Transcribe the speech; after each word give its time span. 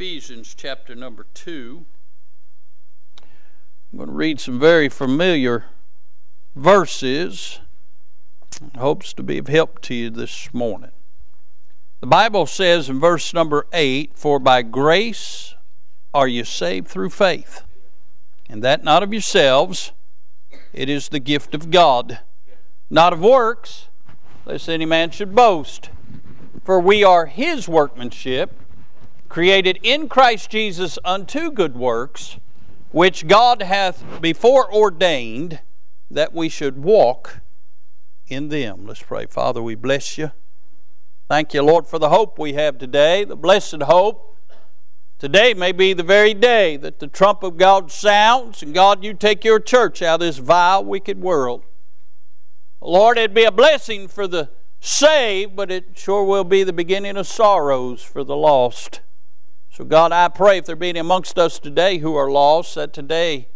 Ephesians 0.00 0.54
chapter 0.56 0.94
number 0.94 1.26
2. 1.34 1.84
I'm 3.20 3.96
going 3.96 4.06
to 4.06 4.14
read 4.14 4.38
some 4.38 4.60
very 4.60 4.88
familiar 4.88 5.64
verses. 6.54 7.58
Hopes 8.76 9.12
to 9.14 9.24
be 9.24 9.38
of 9.38 9.48
help 9.48 9.80
to 9.80 9.96
you 9.96 10.08
this 10.08 10.54
morning. 10.54 10.92
The 11.98 12.06
Bible 12.06 12.46
says 12.46 12.88
in 12.88 13.00
verse 13.00 13.34
number 13.34 13.66
8 13.72 14.12
For 14.14 14.38
by 14.38 14.62
grace 14.62 15.56
are 16.14 16.28
you 16.28 16.44
saved 16.44 16.86
through 16.86 17.10
faith, 17.10 17.64
and 18.48 18.62
that 18.62 18.84
not 18.84 19.02
of 19.02 19.12
yourselves, 19.12 19.90
it 20.72 20.88
is 20.88 21.08
the 21.08 21.18
gift 21.18 21.56
of 21.56 21.72
God, 21.72 22.20
not 22.88 23.12
of 23.12 23.18
works, 23.18 23.88
lest 24.46 24.68
any 24.68 24.86
man 24.86 25.10
should 25.10 25.34
boast. 25.34 25.90
For 26.62 26.78
we 26.78 27.02
are 27.02 27.26
his 27.26 27.68
workmanship 27.68 28.57
created 29.28 29.78
in 29.82 30.08
Christ 30.08 30.50
Jesus 30.50 30.98
unto 31.04 31.50
good 31.50 31.76
works, 31.76 32.38
which 32.90 33.26
God 33.26 33.62
hath 33.62 34.02
before 34.20 34.72
ordained 34.72 35.60
that 36.10 36.32
we 36.32 36.48
should 36.48 36.82
walk 36.82 37.40
in 38.26 38.48
them. 38.48 38.86
Let's 38.86 39.02
pray. 39.02 39.26
Father, 39.26 39.62
we 39.62 39.74
bless 39.74 40.16
you. 40.18 40.32
Thank 41.28 41.52
you, 41.52 41.62
Lord, 41.62 41.86
for 41.86 41.98
the 41.98 42.08
hope 42.08 42.38
we 42.38 42.54
have 42.54 42.78
today, 42.78 43.24
the 43.24 43.36
blessed 43.36 43.82
hope. 43.82 44.36
Today 45.18 45.52
may 45.52 45.72
be 45.72 45.92
the 45.92 46.02
very 46.02 46.32
day 46.32 46.76
that 46.76 47.00
the 47.00 47.06
trump 47.06 47.42
of 47.42 47.56
God 47.56 47.90
sounds, 47.90 48.62
and 48.62 48.72
God, 48.72 49.04
you 49.04 49.12
take 49.12 49.44
your 49.44 49.60
church 49.60 50.00
out 50.00 50.14
of 50.14 50.20
this 50.20 50.38
vile, 50.38 50.84
wicked 50.84 51.20
world. 51.20 51.64
Lord, 52.80 53.18
it'd 53.18 53.34
be 53.34 53.44
a 53.44 53.52
blessing 53.52 54.08
for 54.08 54.26
the 54.26 54.50
saved, 54.80 55.56
but 55.56 55.70
it 55.70 55.98
sure 55.98 56.22
will 56.22 56.44
be 56.44 56.62
the 56.62 56.72
beginning 56.72 57.16
of 57.16 57.26
sorrows 57.26 58.02
for 58.02 58.22
the 58.22 58.36
lost. 58.36 59.00
So, 59.78 59.84
God, 59.84 60.10
I 60.10 60.26
pray 60.26 60.58
if 60.58 60.66
there 60.66 60.74
be 60.74 60.88
any 60.88 60.98
amongst 60.98 61.38
us 61.38 61.60
today 61.60 61.98
who 61.98 62.16
are 62.16 62.28
lost, 62.28 62.74
that 62.74 62.92
today 62.92 63.46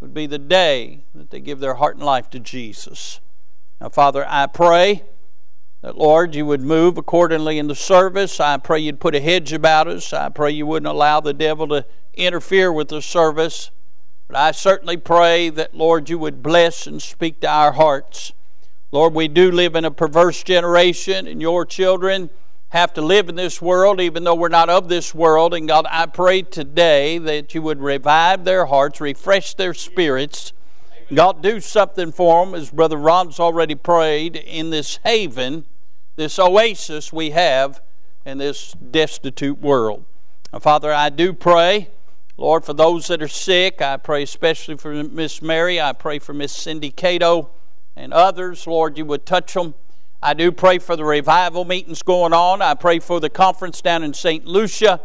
would 0.00 0.12
be 0.12 0.26
the 0.26 0.38
day 0.38 1.04
that 1.14 1.30
they 1.30 1.40
give 1.40 1.60
their 1.60 1.76
heart 1.76 1.96
and 1.96 2.04
life 2.04 2.28
to 2.28 2.38
Jesus. 2.38 3.20
Now, 3.80 3.88
Father, 3.88 4.26
I 4.28 4.48
pray 4.48 5.04
that, 5.80 5.96
Lord, 5.96 6.34
you 6.34 6.44
would 6.44 6.60
move 6.60 6.98
accordingly 6.98 7.58
in 7.58 7.68
the 7.68 7.74
service. 7.74 8.38
I 8.38 8.58
pray 8.58 8.80
you'd 8.80 9.00
put 9.00 9.14
a 9.14 9.20
hedge 9.20 9.54
about 9.54 9.88
us. 9.88 10.12
I 10.12 10.28
pray 10.28 10.50
you 10.50 10.66
wouldn't 10.66 10.92
allow 10.92 11.20
the 11.20 11.32
devil 11.32 11.66
to 11.68 11.86
interfere 12.12 12.70
with 12.70 12.88
the 12.88 13.00
service. 13.00 13.70
But 14.28 14.36
I 14.36 14.50
certainly 14.50 14.98
pray 14.98 15.48
that, 15.48 15.74
Lord, 15.74 16.10
you 16.10 16.18
would 16.18 16.42
bless 16.42 16.86
and 16.86 17.00
speak 17.00 17.40
to 17.40 17.48
our 17.48 17.72
hearts. 17.72 18.34
Lord, 18.90 19.14
we 19.14 19.26
do 19.26 19.50
live 19.50 19.74
in 19.74 19.86
a 19.86 19.90
perverse 19.90 20.42
generation, 20.42 21.26
and 21.26 21.40
your 21.40 21.64
children 21.64 22.28
have 22.72 22.94
to 22.94 23.02
live 23.02 23.28
in 23.28 23.34
this 23.34 23.60
world, 23.60 24.00
even 24.00 24.24
though 24.24 24.34
we're 24.34 24.48
not 24.48 24.70
of 24.70 24.88
this 24.88 25.14
world. 25.14 25.52
And 25.52 25.68
God, 25.68 25.84
I 25.90 26.06
pray 26.06 26.40
today 26.40 27.18
that 27.18 27.54
you 27.54 27.60
would 27.60 27.80
revive 27.80 28.44
their 28.44 28.64
hearts, 28.64 28.98
refresh 28.98 29.52
their 29.52 29.74
spirits. 29.74 30.54
God, 31.12 31.42
do 31.42 31.60
something 31.60 32.12
for 32.12 32.46
them, 32.46 32.54
as 32.54 32.70
Brother 32.70 32.96
Ron's 32.96 33.38
already 33.38 33.74
prayed, 33.74 34.36
in 34.36 34.70
this 34.70 34.98
haven, 35.04 35.66
this 36.16 36.38
oasis 36.38 37.12
we 37.12 37.30
have 37.30 37.82
in 38.24 38.38
this 38.38 38.72
destitute 38.72 39.60
world. 39.60 40.06
Now, 40.50 40.60
Father, 40.60 40.94
I 40.94 41.10
do 41.10 41.34
pray, 41.34 41.90
Lord, 42.38 42.64
for 42.64 42.72
those 42.72 43.08
that 43.08 43.20
are 43.20 43.28
sick. 43.28 43.82
I 43.82 43.98
pray 43.98 44.22
especially 44.22 44.78
for 44.78 44.94
Miss 45.04 45.42
Mary. 45.42 45.78
I 45.78 45.92
pray 45.92 46.18
for 46.18 46.32
Miss 46.32 46.52
Cindy 46.52 46.90
Cato 46.90 47.50
and 47.94 48.14
others. 48.14 48.66
Lord, 48.66 48.96
you 48.96 49.04
would 49.04 49.26
touch 49.26 49.52
them. 49.52 49.74
I 50.24 50.34
do 50.34 50.52
pray 50.52 50.78
for 50.78 50.94
the 50.94 51.04
revival 51.04 51.64
meetings 51.64 52.02
going 52.02 52.32
on. 52.32 52.62
I 52.62 52.74
pray 52.74 53.00
for 53.00 53.18
the 53.18 53.28
conference 53.28 53.82
down 53.82 54.04
in 54.04 54.14
St. 54.14 54.46
Lucia. 54.46 55.00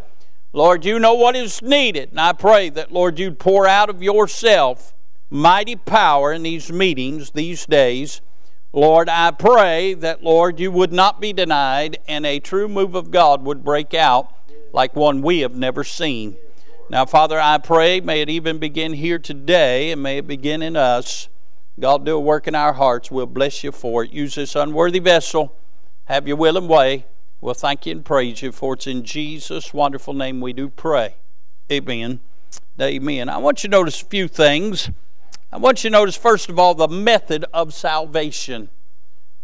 Lord, 0.53 0.85
you 0.85 0.99
know 0.99 1.15
what 1.15 1.35
is 1.35 1.59
needed. 1.61 2.11
And 2.11 2.19
I 2.19 2.33
pray 2.33 2.69
that, 2.69 2.91
Lord, 2.91 3.17
you'd 3.17 3.39
pour 3.39 3.67
out 3.67 3.89
of 3.89 4.03
yourself 4.03 4.93
mighty 5.31 5.75
power 5.75 6.31
in 6.31 6.43
these 6.43 6.71
meetings 6.71 7.31
these 7.31 7.65
days. 7.65 8.21
Lord, 8.71 9.09
I 9.09 9.31
pray 9.31 9.95
that, 9.95 10.23
Lord, 10.23 10.59
you 10.59 10.71
would 10.71 10.93
not 10.93 11.19
be 11.19 11.33
denied 11.33 11.97
and 12.07 12.23
a 12.23 12.39
true 12.39 12.67
move 12.67 12.93
of 12.93 13.09
God 13.09 13.43
would 13.43 13.63
break 13.63 13.95
out 13.95 14.31
like 14.71 14.95
one 14.95 15.23
we 15.23 15.39
have 15.39 15.55
never 15.55 15.83
seen. 15.83 16.37
Now, 16.91 17.05
Father, 17.05 17.39
I 17.39 17.57
pray, 17.57 18.01
may 18.01 18.21
it 18.21 18.29
even 18.29 18.59
begin 18.59 18.93
here 18.93 19.17
today 19.17 19.91
and 19.91 20.03
may 20.03 20.19
it 20.19 20.27
begin 20.27 20.61
in 20.61 20.75
us. 20.75 21.27
God, 21.79 22.05
do 22.05 22.15
a 22.15 22.19
work 22.19 22.47
in 22.47 22.55
our 22.55 22.73
hearts. 22.73 23.11
We'll 23.11 23.27
bless 23.27 23.63
you 23.63 23.71
for 23.71 24.03
it. 24.03 24.11
Use 24.11 24.35
this 24.35 24.55
unworthy 24.55 24.99
vessel. 24.99 25.55
Have 26.05 26.27
your 26.27 26.37
will 26.37 26.57
and 26.57 26.67
way. 26.67 27.05
We'll 27.39 27.53
thank 27.53 27.85
you 27.85 27.91
and 27.91 28.03
praise 28.03 28.41
you, 28.41 28.51
for 28.51 28.73
it's 28.73 28.87
in 28.87 29.03
Jesus' 29.03 29.75
wonderful 29.75 30.15
name 30.15 30.41
we 30.41 30.53
do 30.53 30.69
pray. 30.69 31.15
Amen. 31.71 32.19
Amen. 32.81 33.29
I 33.29 33.37
want 33.37 33.63
you 33.63 33.69
to 33.69 33.71
notice 33.71 34.01
a 34.01 34.05
few 34.05 34.27
things. 34.27 34.89
I 35.51 35.57
want 35.57 35.83
you 35.83 35.91
to 35.91 35.93
notice, 35.93 36.15
first 36.15 36.49
of 36.49 36.57
all, 36.57 36.73
the 36.73 36.87
method 36.87 37.45
of 37.53 37.75
salvation. 37.75 38.69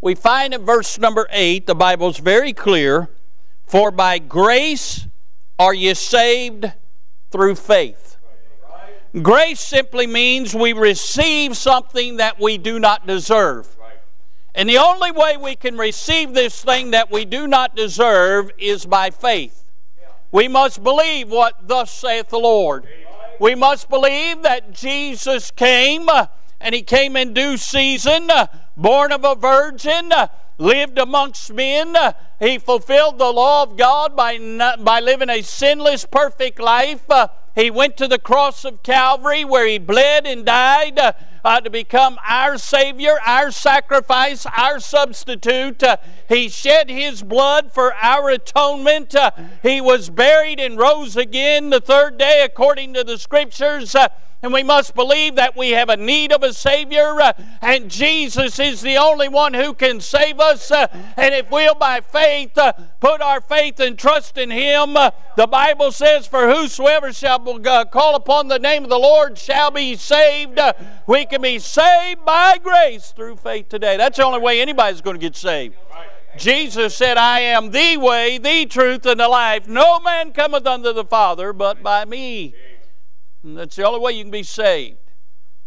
We 0.01 0.15
find 0.15 0.55
in 0.55 0.65
verse 0.65 0.97
number 0.97 1.27
8, 1.29 1.67
the 1.67 1.75
Bible 1.75 2.09
is 2.09 2.17
very 2.17 2.51
clear 2.51 3.09
For 3.65 3.91
by 3.91 4.19
grace 4.19 5.07
are 5.57 5.73
you 5.73 5.95
saved 5.95 6.71
through 7.31 7.55
faith. 7.55 8.17
Grace 9.21 9.59
simply 9.59 10.07
means 10.07 10.55
we 10.55 10.73
receive 10.73 11.55
something 11.55 12.17
that 12.17 12.39
we 12.39 12.57
do 12.57 12.79
not 12.79 13.05
deserve. 13.05 13.77
And 14.55 14.67
the 14.67 14.79
only 14.79 15.11
way 15.11 15.37
we 15.37 15.55
can 15.55 15.77
receive 15.77 16.33
this 16.33 16.63
thing 16.63 16.91
that 16.91 17.11
we 17.11 17.25
do 17.25 17.47
not 17.47 17.75
deserve 17.75 18.49
is 18.57 18.85
by 18.85 19.11
faith. 19.11 19.65
We 20.31 20.47
must 20.47 20.83
believe 20.83 21.29
what 21.29 21.67
thus 21.67 21.93
saith 21.93 22.29
the 22.29 22.39
Lord. 22.39 22.87
We 23.39 23.53
must 23.53 23.87
believe 23.87 24.41
that 24.43 24.73
Jesus 24.73 25.51
came, 25.51 26.09
uh, 26.09 26.27
and 26.59 26.73
He 26.73 26.81
came 26.81 27.15
in 27.15 27.33
due 27.33 27.57
season, 27.57 28.31
uh, 28.31 28.47
born 28.75 29.11
of 29.11 29.23
a 29.23 29.35
virgin, 29.35 30.11
uh, 30.11 30.27
lived 30.57 30.97
amongst 30.97 31.53
men. 31.53 31.95
He 32.39 32.57
fulfilled 32.57 33.19
the 33.19 33.31
law 33.31 33.63
of 33.63 33.77
God 33.77 34.15
by, 34.15 34.37
by 34.79 34.99
living 34.99 35.29
a 35.29 35.41
sinless, 35.43 36.05
perfect 36.05 36.59
life 36.59 37.07
he 37.55 37.69
went 37.69 37.97
to 37.97 38.07
the 38.07 38.19
cross 38.19 38.65
of 38.65 38.83
Calvary 38.83 39.45
where 39.45 39.67
he 39.67 39.77
bled 39.77 40.25
and 40.25 40.45
died 40.45 40.97
uh, 40.97 41.13
uh, 41.43 41.61
to 41.61 41.69
become 41.69 42.17
our 42.27 42.57
Savior, 42.57 43.15
our 43.25 43.51
sacrifice, 43.51 44.45
our 44.45 44.79
substitute. 44.79 45.83
Uh, 45.83 45.97
he 46.29 46.49
shed 46.49 46.89
his 46.89 47.23
blood 47.23 47.73
for 47.73 47.93
our 47.95 48.29
atonement. 48.29 49.15
Uh, 49.15 49.31
he 49.61 49.81
was 49.81 50.09
buried 50.09 50.59
and 50.59 50.77
rose 50.77 51.15
again 51.15 51.69
the 51.69 51.81
third 51.81 52.17
day 52.17 52.43
according 52.43 52.93
to 52.93 53.03
the 53.03 53.17
Scriptures. 53.17 53.95
Uh, 53.95 54.07
and 54.43 54.51
we 54.51 54.61
must 54.61 54.93
believe 54.93 55.35
that 55.35 55.55
we 55.55 55.69
have 55.69 55.87
a 55.87 55.95
need 55.95 56.33
of 56.33 56.43
a 56.43 56.51
Savior, 56.51 57.21
uh, 57.21 57.31
and 57.61 57.89
Jesus 57.89 58.59
is 58.59 58.81
the 58.81 58.97
only 58.97 59.29
one 59.29 59.53
who 59.53 59.73
can 59.73 60.01
save 60.01 60.41
us. 60.41 60.69
Uh, 60.69 60.87
and 61.15 61.33
if 61.33 61.49
we'll, 61.49 61.75
by 61.75 62.01
faith, 62.01 62.57
uh, 62.57 62.73
put 62.99 63.21
our 63.21 63.39
faith 63.39 63.79
and 63.79 63.97
trust 63.97 64.37
in 64.37 64.51
Him, 64.51 64.97
uh, 64.97 65.11
the 65.37 65.47
Bible 65.47 65.93
says, 65.93 66.27
For 66.27 66.53
whosoever 66.53 67.13
shall 67.13 67.41
uh, 67.65 67.85
call 67.85 68.15
upon 68.15 68.49
the 68.49 68.59
name 68.59 68.83
of 68.83 68.89
the 68.89 68.99
Lord 68.99 69.37
shall 69.37 69.71
be 69.71 69.95
saved. 69.95 70.59
We 71.07 71.25
can 71.33 71.41
be 71.41 71.57
saved 71.57 72.23
by 72.25 72.59
grace 72.59 73.11
through 73.11 73.35
faith 73.37 73.67
today. 73.67 73.97
That's 73.97 74.17
the 74.17 74.23
only 74.23 74.39
way 74.39 74.61
anybody's 74.61 75.01
going 75.01 75.15
to 75.15 75.19
get 75.19 75.35
saved. 75.35 75.75
Jesus 76.37 76.95
said, 76.95 77.17
I 77.17 77.39
am 77.39 77.71
the 77.71 77.97
way, 77.97 78.37
the 78.37 78.67
truth, 78.67 79.07
and 79.07 79.19
the 79.19 79.27
life. 79.27 79.67
No 79.67 79.99
man 79.99 80.31
cometh 80.31 80.67
unto 80.67 80.93
the 80.93 81.03
Father 81.03 81.51
but 81.51 81.81
by 81.81 82.05
me. 82.05 82.53
And 83.41 83.57
that's 83.57 83.75
the 83.75 83.83
only 83.83 83.99
way 83.99 84.11
you 84.11 84.23
can 84.23 84.29
be 84.29 84.43
saved. 84.43 84.97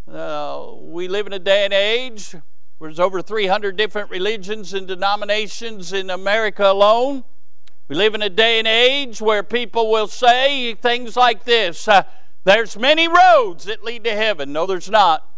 Uh, 0.09 0.71
we 0.79 1.09
live 1.09 1.27
in 1.27 1.33
a 1.33 1.41
day 1.41 1.65
and 1.65 1.75
age 1.75 2.37
where 2.79 2.89
there's 2.89 3.01
over 3.01 3.21
300 3.21 3.77
different 3.77 4.09
religions 4.09 4.73
and 4.73 4.87
denominations 4.87 5.93
in 5.93 6.11
America 6.11 6.71
alone. 6.71 7.25
We 7.89 7.97
live 7.97 8.15
in 8.15 8.23
a 8.23 8.31
day 8.31 8.61
and 8.61 8.69
age 8.69 9.21
where 9.21 9.43
people 9.43 9.91
will 9.91 10.07
say 10.07 10.75
things 10.75 11.17
like 11.17 11.43
this 11.43 11.89
uh, 11.89 12.05
There's 12.45 12.77
many 12.77 13.09
roads 13.09 13.65
that 13.65 13.83
lead 13.83 14.05
to 14.05 14.15
heaven. 14.15 14.53
No, 14.53 14.65
there's 14.65 14.89
not. 14.89 15.29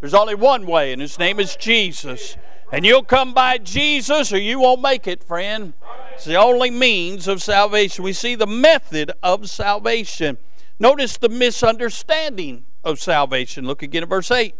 There's 0.00 0.14
only 0.14 0.34
one 0.34 0.66
way, 0.66 0.92
and 0.92 1.00
his 1.00 1.18
name 1.18 1.40
is 1.40 1.56
Jesus. 1.56 2.36
And 2.70 2.84
you'll 2.84 3.04
come 3.04 3.32
by 3.32 3.58
Jesus 3.58 4.32
or 4.32 4.38
you 4.38 4.60
won't 4.60 4.82
make 4.82 5.06
it, 5.06 5.24
friend. 5.24 5.72
It's 6.12 6.26
the 6.26 6.36
only 6.36 6.70
means 6.70 7.26
of 7.26 7.42
salvation. 7.42 8.04
We 8.04 8.12
see 8.12 8.34
the 8.34 8.46
method 8.46 9.10
of 9.22 9.48
salvation. 9.48 10.36
Notice 10.78 11.16
the 11.16 11.28
misunderstanding 11.28 12.66
of 12.84 13.00
salvation. 13.00 13.66
Look 13.66 13.82
again 13.82 14.02
at 14.02 14.08
verse 14.08 14.30
8. 14.30 14.54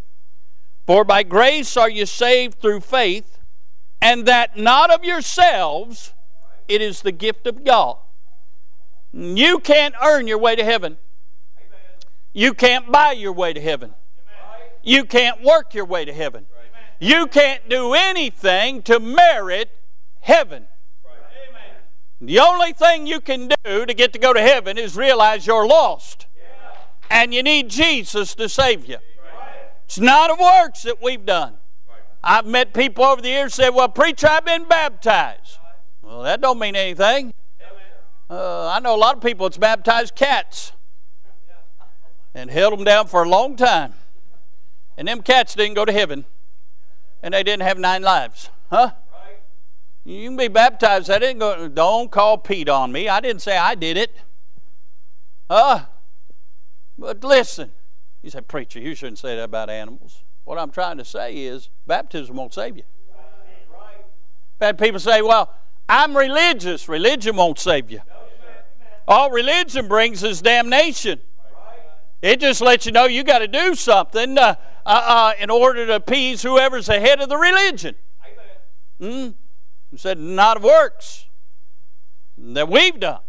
For 0.87 1.05
by 1.05 1.23
grace 1.23 1.77
are 1.77 1.91
you 1.91 2.07
saved 2.07 2.61
through 2.61 2.81
faith, 2.81 3.39
and 4.01 4.25
that 4.25 4.57
not 4.57 4.91
of 4.91 5.05
yourselves, 5.05 6.15
it 6.67 6.81
is 6.81 7.03
the 7.03 7.13
gift 7.13 7.47
of 7.47 7.63
God. 7.63 7.99
You 9.13 9.59
can't 9.59 9.95
earn 10.03 10.27
your 10.27 10.39
way 10.39 10.57
to 10.57 10.65
heaven. 10.65 10.97
You 12.33 12.55
can't 12.55 12.91
buy 12.91 13.13
your 13.13 13.33
way 13.33 13.53
to 13.53 13.61
heaven. 13.61 13.95
You 14.83 15.05
can't 15.05 15.43
work 15.43 15.75
your 15.75 15.85
way 15.85 16.05
to 16.05 16.13
heaven. 16.13 16.47
You 17.01 17.27
can't 17.27 17.69
do 17.69 17.95
anything 17.95 18.83
to 18.83 18.99
merit 18.99 19.71
heaven. 20.21 20.69
The 22.21 22.41
only 22.41 22.73
thing 22.73 23.07
you 23.07 23.21
can 23.21 23.49
do 23.65 23.87
to 23.87 23.95
get 23.95 24.13
to 24.13 24.19
go 24.19 24.33
to 24.33 24.41
heaven 24.41 24.77
is 24.77 24.97
realize 24.97 25.47
you're 25.47 25.67
lost. 25.67 26.27
And 27.11 27.33
you 27.33 27.43
need 27.43 27.71
Jesus 27.71 28.35
to 28.35 28.49
save 28.49 28.87
you. 28.87 28.99
It's 29.85 29.99
not 29.99 30.31
of 30.31 30.39
works 30.39 30.83
that 30.83 31.01
we've 31.01 31.25
done. 31.25 31.55
I've 32.23 32.45
met 32.45 32.75
people 32.75 33.05
over 33.05 33.23
the 33.23 33.29
years 33.29 33.55
say, 33.55 33.71
"Well, 33.71 33.89
preacher, 33.89 34.27
I've 34.27 34.45
been 34.45 34.65
baptized." 34.65 35.59
Well, 36.03 36.23
that 36.23 36.41
don't 36.41 36.59
mean 36.59 36.77
anything. 36.77 37.33
Uh, 38.29 38.69
I 38.69 38.81
know 38.81 38.95
a 38.95 38.99
lot 38.99 39.17
of 39.17 39.23
people 39.23 39.49
that's 39.49 39.57
baptized 39.57 40.15
cats 40.15 40.73
and 42.35 42.51
held 42.51 42.75
them 42.75 42.85
down 42.85 43.07
for 43.07 43.23
a 43.23 43.29
long 43.29 43.57
time, 43.57 43.95
and 44.99 45.07
them 45.07 45.23
cats 45.23 45.55
didn't 45.55 45.75
go 45.75 45.85
to 45.85 45.93
heaven, 45.93 46.27
and 47.23 47.33
they 47.33 47.45
didn't 47.45 47.63
have 47.63 47.79
nine 47.79 48.03
lives, 48.03 48.51
huh? 48.69 48.91
You 50.05 50.29
can 50.29 50.37
be 50.37 50.49
baptized. 50.49 51.11
I 51.11 51.19
didn't 51.19 51.39
go. 51.39 51.69
Don't 51.69 52.11
call 52.11 52.39
PETA 52.39 52.73
on 52.73 52.93
me. 52.93 53.09
I 53.09 53.21
didn't 53.21 53.43
say 53.43 53.57
I 53.59 53.75
did 53.75 53.97
it. 53.97 54.17
Huh? 55.51 55.85
But 56.97 57.23
listen, 57.23 57.73
you 58.23 58.31
say, 58.31 58.41
preacher, 58.41 58.81
you 58.81 58.95
shouldn't 58.95 59.19
say 59.19 59.37
that 59.37 59.45
about 59.45 59.69
animals. 59.69 60.25
What 60.45 60.59
I'm 60.59 60.71
trying 60.71 60.97
to 60.97 61.05
say 61.05 61.37
is 61.37 61.69
baptism 61.87 62.37
won't 62.37 62.55
save 62.55 62.77
you. 62.79 62.85
Bad 64.59 64.79
people 64.79 64.99
say, 64.99 65.21
well, 65.23 65.55
I'm 65.89 66.17
religious. 66.17 66.89
Religion 66.89 67.37
won't 67.37 67.59
save 67.59 67.91
you. 67.91 68.01
All 69.07 69.31
religion 69.31 69.89
brings 69.89 70.23
is 70.23 70.43
damnation. 70.43 71.21
It 72.21 72.41
just 72.41 72.61
lets 72.61 72.85
you 72.85 72.93
know 72.93 73.05
you 73.05 73.23
got 73.23 73.39
to 73.39 73.49
do 73.49 73.75
something 73.75 74.39
uh, 74.39 74.57
uh, 74.85 74.89
uh, 75.07 75.33
in 75.41 75.51
order 75.51 75.87
to 75.87 75.97
appease 75.97 76.43
whoever's 76.43 76.89
ahead 76.89 77.21
of 77.21 77.29
the 77.29 77.37
religion. 77.37 77.95
Mm? 79.01 79.35
said, 79.97 80.19
not 80.19 80.59
of 80.59 80.65
works 80.65 81.27
that 82.37 82.69
we've 82.69 82.99
done. 82.99 83.21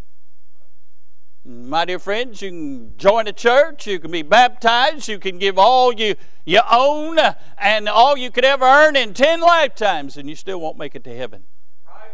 My 1.46 1.86
dear 1.86 2.00
friends, 2.00 2.42
you 2.42 2.50
can 2.50 2.98
join 2.98 3.28
a 3.28 3.34
church, 3.34 3.88
you 3.88 4.00
can 4.00 4.12
be 4.12 4.22
baptized, 4.24 5.08
you 5.08 5.18
can 5.18 5.40
give 5.40 5.58
all 5.58 5.94
you, 5.94 6.16
you 6.46 6.60
own 6.70 7.18
and 7.58 7.88
all 7.88 8.18
you 8.18 8.30
could 8.30 8.46
ever 8.46 8.66
earn 8.66 8.96
in 8.96 9.14
10 9.14 9.40
lifetimes, 9.40 10.18
and 10.18 10.30
you 10.30 10.36
still 10.36 10.60
won't 10.60 10.78
make 10.78 10.96
it 10.96 11.04
to 11.06 11.16
heaven. 11.16 11.44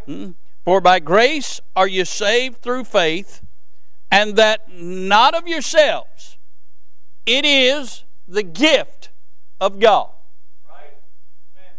Hmm? 0.06 0.30
For 0.64 0.80
by 0.80 1.00
grace 1.00 1.60
are 1.74 1.88
you 1.88 2.04
saved 2.04 2.62
through 2.62 2.84
faith, 2.84 3.42
and 4.10 4.36
that 4.36 4.72
not 4.72 5.34
of 5.34 5.48
yourselves. 5.48 6.35
It 7.26 7.44
is 7.44 8.04
the 8.28 8.42
gift 8.42 9.10
of 9.60 9.80
God. 9.80 10.10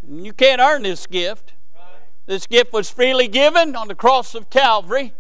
You 0.09 0.33
can't 0.33 0.61
earn 0.61 0.83
this 0.83 1.07
gift. 1.07 1.53
This 2.25 2.45
gift 2.45 2.73
was 2.73 2.89
freely 2.89 3.27
given 3.27 3.75
on 3.75 3.88
the 3.88 3.95
cross 3.95 4.35
of 4.35 4.49
Calvary. 4.49 5.13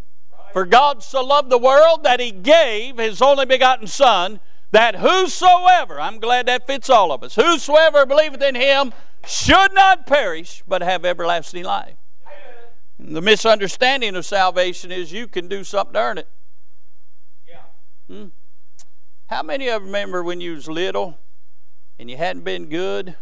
For 0.53 0.65
God 0.65 1.03
so 1.03 1.23
loved 1.23 1.49
the 1.49 1.57
world 1.57 2.03
that 2.03 2.19
he 2.19 2.31
gave 2.31 2.97
his 2.97 3.21
only 3.21 3.45
begotten 3.45 3.87
Son, 3.87 4.39
that 4.71 4.95
whosoever, 4.95 5.99
I'm 5.99 6.19
glad 6.19 6.47
that 6.47 6.67
fits 6.67 6.89
all 6.89 7.11
of 7.11 7.23
us, 7.23 7.35
whosoever 7.35 8.05
believeth 8.05 8.41
in 8.41 8.55
him 8.55 8.93
should 9.25 9.73
not 9.73 10.07
perish, 10.07 10.63
but 10.67 10.81
have 10.81 11.05
everlasting 11.05 11.63
life. 11.63 11.95
The 12.99 13.21
misunderstanding 13.21 14.15
of 14.15 14.25
salvation 14.25 14.91
is 14.91 15.11
you 15.11 15.27
can 15.27 15.47
do 15.47 15.63
something 15.63 15.93
to 15.93 15.99
earn 15.99 16.17
it. 16.17 16.27
Yeah. 17.47 17.61
Hmm? 18.07 18.25
How 19.27 19.43
many 19.43 19.67
of 19.67 19.81
you 19.81 19.87
remember 19.87 20.23
when 20.23 20.39
you 20.39 20.53
was 20.53 20.69
little 20.69 21.17
and 21.99 22.09
you 22.09 22.15
hadn't 22.15 22.43
been 22.43 22.67
good, 22.67 23.15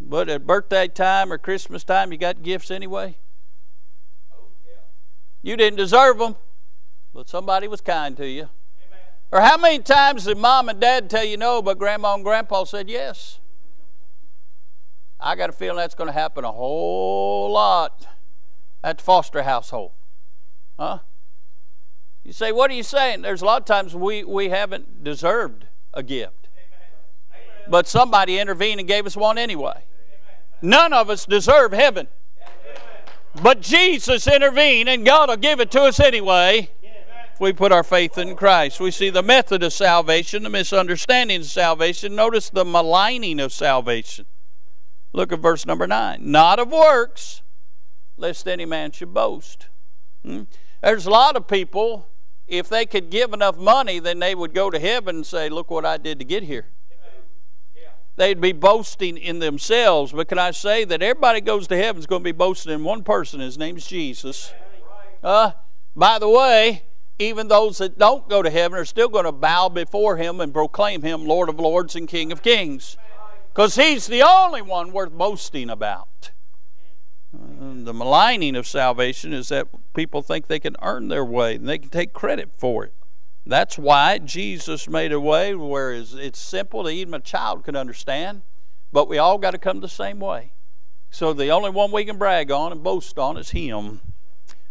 but 0.00 0.30
at 0.30 0.46
birthday 0.46 0.88
time 0.88 1.30
or 1.30 1.36
Christmas 1.36 1.84
time 1.84 2.10
you 2.10 2.16
got 2.16 2.42
gifts 2.42 2.70
anyway? 2.70 3.18
Oh, 4.34 4.46
you 5.42 5.58
didn't 5.58 5.76
deserve 5.76 6.18
them, 6.18 6.36
but 7.12 7.28
somebody 7.28 7.68
was 7.68 7.82
kind 7.82 8.16
to 8.16 8.26
you. 8.26 8.48
Amen. 8.88 9.00
Or 9.30 9.42
how 9.42 9.58
many 9.58 9.80
times 9.80 10.24
did 10.24 10.38
mom 10.38 10.70
and 10.70 10.80
dad 10.80 11.10
tell 11.10 11.24
you 11.24 11.36
no, 11.36 11.60
but 11.60 11.78
grandma 11.78 12.14
and 12.14 12.24
grandpa 12.24 12.64
said 12.64 12.88
yes? 12.88 13.40
I 15.20 15.36
got 15.36 15.50
a 15.50 15.52
feeling 15.52 15.76
that's 15.76 15.94
going 15.94 16.08
to 16.08 16.14
happen 16.14 16.44
a 16.44 16.52
whole 16.52 17.52
lot 17.52 18.06
at 18.82 18.98
the 18.98 19.04
Foster 19.04 19.42
household. 19.42 19.92
Huh? 20.78 21.00
You 22.24 22.32
say, 22.32 22.52
what 22.52 22.70
are 22.70 22.74
you 22.74 22.82
saying? 22.82 23.22
There's 23.22 23.42
a 23.42 23.44
lot 23.44 23.62
of 23.62 23.66
times 23.66 23.94
we, 23.94 24.22
we 24.22 24.48
haven't 24.48 25.02
deserved 25.02 25.66
a 25.92 26.02
gift. 26.02 26.48
But 27.68 27.88
somebody 27.88 28.38
intervened 28.38 28.80
and 28.80 28.88
gave 28.88 29.06
us 29.06 29.16
one 29.16 29.38
anyway. 29.38 29.84
None 30.60 30.92
of 30.92 31.10
us 31.10 31.26
deserve 31.26 31.72
heaven. 31.72 32.08
But 33.40 33.60
Jesus 33.60 34.26
intervened, 34.26 34.88
and 34.88 35.04
God 35.04 35.28
will 35.28 35.36
give 35.36 35.60
it 35.60 35.70
to 35.72 35.82
us 35.82 35.98
anyway 35.98 36.70
if 36.82 37.40
we 37.40 37.52
put 37.52 37.72
our 37.72 37.82
faith 37.82 38.18
in 38.18 38.36
Christ. 38.36 38.78
We 38.78 38.90
see 38.90 39.10
the 39.10 39.22
method 39.22 39.62
of 39.62 39.72
salvation, 39.72 40.42
the 40.42 40.50
misunderstanding 40.50 41.40
of 41.40 41.46
salvation. 41.46 42.14
Notice 42.14 42.50
the 42.50 42.64
maligning 42.64 43.40
of 43.40 43.52
salvation. 43.52 44.26
Look 45.12 45.32
at 45.32 45.40
verse 45.40 45.66
number 45.66 45.86
9. 45.86 46.18
Not 46.20 46.58
of 46.58 46.70
works, 46.70 47.42
lest 48.16 48.46
any 48.46 48.64
man 48.66 48.92
should 48.92 49.14
boast. 49.14 49.68
Hmm? 50.24 50.42
There's 50.82 51.06
a 51.06 51.10
lot 51.10 51.36
of 51.36 51.46
people, 51.46 52.08
if 52.46 52.68
they 52.68 52.86
could 52.86 53.10
give 53.10 53.32
enough 53.32 53.56
money, 53.56 53.98
then 53.98 54.18
they 54.18 54.34
would 54.34 54.52
go 54.52 54.70
to 54.70 54.78
heaven 54.78 55.16
and 55.16 55.26
say, 55.26 55.48
Look 55.48 55.70
what 55.70 55.84
I 55.86 55.96
did 55.96 56.18
to 56.18 56.24
get 56.24 56.42
here 56.42 56.66
they'd 58.16 58.40
be 58.40 58.52
boasting 58.52 59.16
in 59.16 59.38
themselves. 59.38 60.12
But 60.12 60.28
can 60.28 60.38
I 60.38 60.50
say 60.50 60.84
that 60.84 61.02
everybody 61.02 61.40
goes 61.40 61.66
to 61.68 61.76
heaven 61.76 62.00
is 62.00 62.06
going 62.06 62.22
to 62.22 62.24
be 62.24 62.32
boasting 62.32 62.72
in 62.72 62.84
one 62.84 63.02
person? 63.02 63.40
His 63.40 63.58
name's 63.58 63.86
Jesus. 63.86 64.52
Uh, 65.22 65.52
by 65.96 66.18
the 66.18 66.28
way, 66.28 66.84
even 67.18 67.48
those 67.48 67.78
that 67.78 67.98
don't 67.98 68.28
go 68.28 68.42
to 68.42 68.50
heaven 68.50 68.78
are 68.78 68.84
still 68.84 69.08
going 69.08 69.24
to 69.24 69.32
bow 69.32 69.68
before 69.68 70.16
him 70.16 70.40
and 70.40 70.52
proclaim 70.52 71.02
him 71.02 71.26
Lord 71.26 71.48
of 71.48 71.60
Lords 71.60 71.94
and 71.94 72.08
King 72.08 72.32
of 72.32 72.42
Kings. 72.42 72.96
Because 73.52 73.76
he's 73.76 74.06
the 74.06 74.22
only 74.22 74.62
one 74.62 74.92
worth 74.92 75.12
boasting 75.12 75.70
about. 75.70 76.31
Uh, 77.34 77.84
the 77.84 77.94
maligning 77.94 78.56
of 78.56 78.66
salvation 78.66 79.32
is 79.32 79.48
that 79.48 79.68
people 79.94 80.22
think 80.22 80.46
they 80.46 80.60
can 80.60 80.76
earn 80.82 81.08
their 81.08 81.24
way 81.24 81.54
and 81.54 81.68
they 81.68 81.78
can 81.78 81.88
take 81.88 82.12
credit 82.12 82.50
for 82.56 82.84
it. 82.84 82.94
That's 83.44 83.76
why 83.76 84.18
Jesus 84.18 84.88
made 84.88 85.12
a 85.12 85.20
way 85.20 85.54
where 85.54 85.92
it's 85.92 86.38
simple 86.38 86.84
that 86.84 86.92
even 86.92 87.14
a 87.14 87.20
child 87.20 87.64
could 87.64 87.74
understand, 87.74 88.42
but 88.92 89.08
we 89.08 89.18
all 89.18 89.38
got 89.38 89.50
to 89.52 89.58
come 89.58 89.80
the 89.80 89.88
same 89.88 90.20
way. 90.20 90.52
So 91.10 91.32
the 91.32 91.50
only 91.50 91.70
one 91.70 91.90
we 91.90 92.04
can 92.04 92.18
brag 92.18 92.50
on 92.50 92.72
and 92.72 92.82
boast 92.82 93.18
on 93.18 93.36
is 93.36 93.50
Him. 93.50 94.00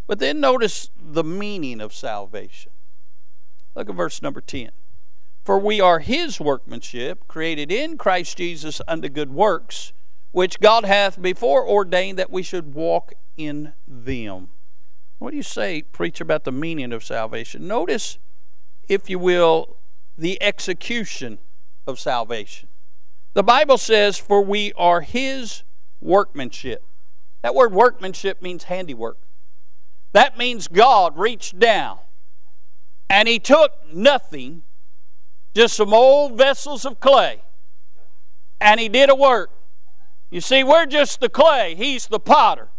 But 0.07 0.19
then 0.19 0.39
notice 0.39 0.89
the 0.97 1.23
meaning 1.23 1.81
of 1.81 1.93
salvation. 1.93 2.71
Look 3.75 3.89
at 3.89 3.95
verse 3.95 4.21
number 4.21 4.41
10. 4.41 4.71
For 5.43 5.59
we 5.59 5.81
are 5.81 5.99
His 5.99 6.39
workmanship, 6.39 7.27
created 7.27 7.71
in 7.71 7.97
Christ 7.97 8.37
Jesus 8.37 8.81
unto 8.87 9.09
good 9.09 9.31
works, 9.31 9.93
which 10.31 10.59
God 10.59 10.85
hath 10.85 11.21
before 11.21 11.67
ordained 11.67 12.17
that 12.19 12.31
we 12.31 12.43
should 12.43 12.73
walk 12.73 13.13
in 13.37 13.73
them. 13.87 14.49
What 15.19 15.31
do 15.31 15.37
you 15.37 15.43
say, 15.43 15.81
preacher, 15.81 16.23
about 16.23 16.45
the 16.45 16.51
meaning 16.51 16.93
of 16.93 17.03
salvation? 17.03 17.67
Notice 17.67 18.17
if 18.87 19.09
you 19.09 19.19
will, 19.19 19.77
the 20.17 20.41
execution 20.41 21.39
of 21.87 21.99
salvation. 21.99 22.69
The 23.33 23.43
Bible 23.43 23.77
says, 23.77 24.17
For 24.17 24.41
we 24.41 24.73
are 24.73 25.01
His 25.01 25.63
workmanship. 26.01 26.83
That 27.41 27.55
word 27.55 27.71
workmanship 27.71 28.41
means 28.41 28.65
handiwork. 28.65 29.17
That 30.11 30.37
means 30.37 30.67
God 30.67 31.17
reached 31.17 31.57
down 31.59 31.99
and 33.09 33.27
He 33.27 33.39
took 33.39 33.71
nothing, 33.93 34.63
just 35.53 35.75
some 35.75 35.93
old 35.93 36.37
vessels 36.37 36.85
of 36.85 36.99
clay, 36.99 37.41
and 38.59 38.79
He 38.79 38.89
did 38.89 39.09
a 39.09 39.15
work. 39.15 39.51
You 40.31 40.39
see, 40.41 40.63
we're 40.63 40.85
just 40.85 41.19
the 41.19 41.29
clay, 41.29 41.75
He's 41.75 42.07
the 42.07 42.19
potter. 42.19 42.69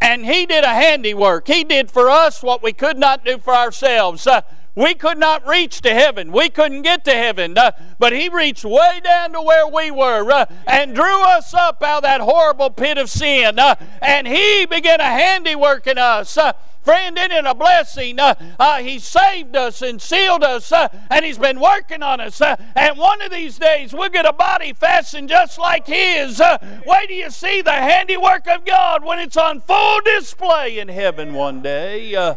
And 0.00 0.26
He 0.26 0.44
did 0.46 0.62
a 0.62 0.74
handiwork. 0.74 1.48
He 1.48 1.64
did 1.64 1.90
for 1.90 2.10
us 2.10 2.42
what 2.42 2.62
we 2.62 2.72
could 2.72 2.98
not 2.98 3.24
do 3.24 3.38
for 3.38 3.54
ourselves. 3.54 4.26
Uh, 4.26 4.42
we 4.76 4.94
could 4.94 5.16
not 5.16 5.46
reach 5.48 5.80
to 5.80 5.92
heaven. 5.92 6.30
We 6.30 6.50
couldn't 6.50 6.82
get 6.82 7.04
to 7.06 7.12
heaven. 7.12 7.56
Uh, 7.56 7.72
but 7.98 8.12
He 8.12 8.28
reached 8.28 8.64
way 8.64 9.00
down 9.02 9.32
to 9.32 9.40
where 9.40 9.66
we 9.66 9.90
were 9.90 10.30
uh, 10.30 10.44
and 10.66 10.94
drew 10.94 11.22
us 11.22 11.54
up 11.54 11.82
out 11.82 11.98
of 11.98 12.02
that 12.02 12.20
horrible 12.20 12.70
pit 12.70 12.98
of 12.98 13.10
sin. 13.10 13.58
Uh, 13.58 13.74
and 14.02 14.28
He 14.28 14.66
began 14.66 15.00
a 15.00 15.04
handiwork 15.04 15.86
in 15.86 15.96
us. 15.96 16.36
Uh, 16.36 16.52
friend, 16.82 17.16
isn't 17.16 17.32
it 17.32 17.46
a 17.46 17.54
blessing? 17.54 18.20
Uh, 18.20 18.34
uh, 18.60 18.76
he 18.82 18.98
saved 18.98 19.56
us 19.56 19.80
and 19.80 20.00
sealed 20.00 20.44
us, 20.44 20.70
and 21.10 21.24
He's 21.24 21.38
been 21.38 21.58
working 21.58 22.02
on 22.02 22.20
us. 22.20 22.40
And 22.42 22.98
one 22.98 23.22
of 23.22 23.32
these 23.32 23.58
days, 23.58 23.94
we'll 23.94 24.10
get 24.10 24.26
a 24.26 24.32
body 24.32 24.74
fashioned 24.74 25.30
just 25.30 25.58
like 25.58 25.86
His. 25.86 26.38
Wait 26.86 27.08
till 27.08 27.16
you 27.16 27.30
see 27.30 27.62
the 27.62 27.72
handiwork 27.72 28.46
of 28.46 28.66
God 28.66 29.04
when 29.04 29.18
it's 29.20 29.38
on 29.38 29.62
full 29.62 30.00
display 30.02 30.78
in 30.78 30.88
heaven 30.88 31.32
one 31.32 31.62
day. 31.62 32.36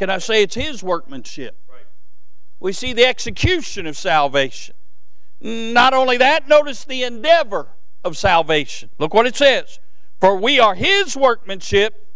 Can 0.00 0.10
I 0.10 0.18
say 0.18 0.42
it's 0.42 0.56
His 0.56 0.82
workmanship? 0.82 1.56
We 2.60 2.72
see 2.72 2.92
the 2.92 3.06
execution 3.06 3.86
of 3.86 3.96
salvation. 3.96 4.74
Not 5.40 5.92
only 5.92 6.16
that, 6.16 6.48
notice 6.48 6.84
the 6.84 7.02
endeavor 7.02 7.68
of 8.02 8.16
salvation. 8.16 8.90
Look 8.98 9.12
what 9.12 9.26
it 9.26 9.36
says. 9.36 9.78
For 10.18 10.36
we 10.36 10.58
are 10.58 10.74
his 10.74 11.16
workmanship, 11.16 12.06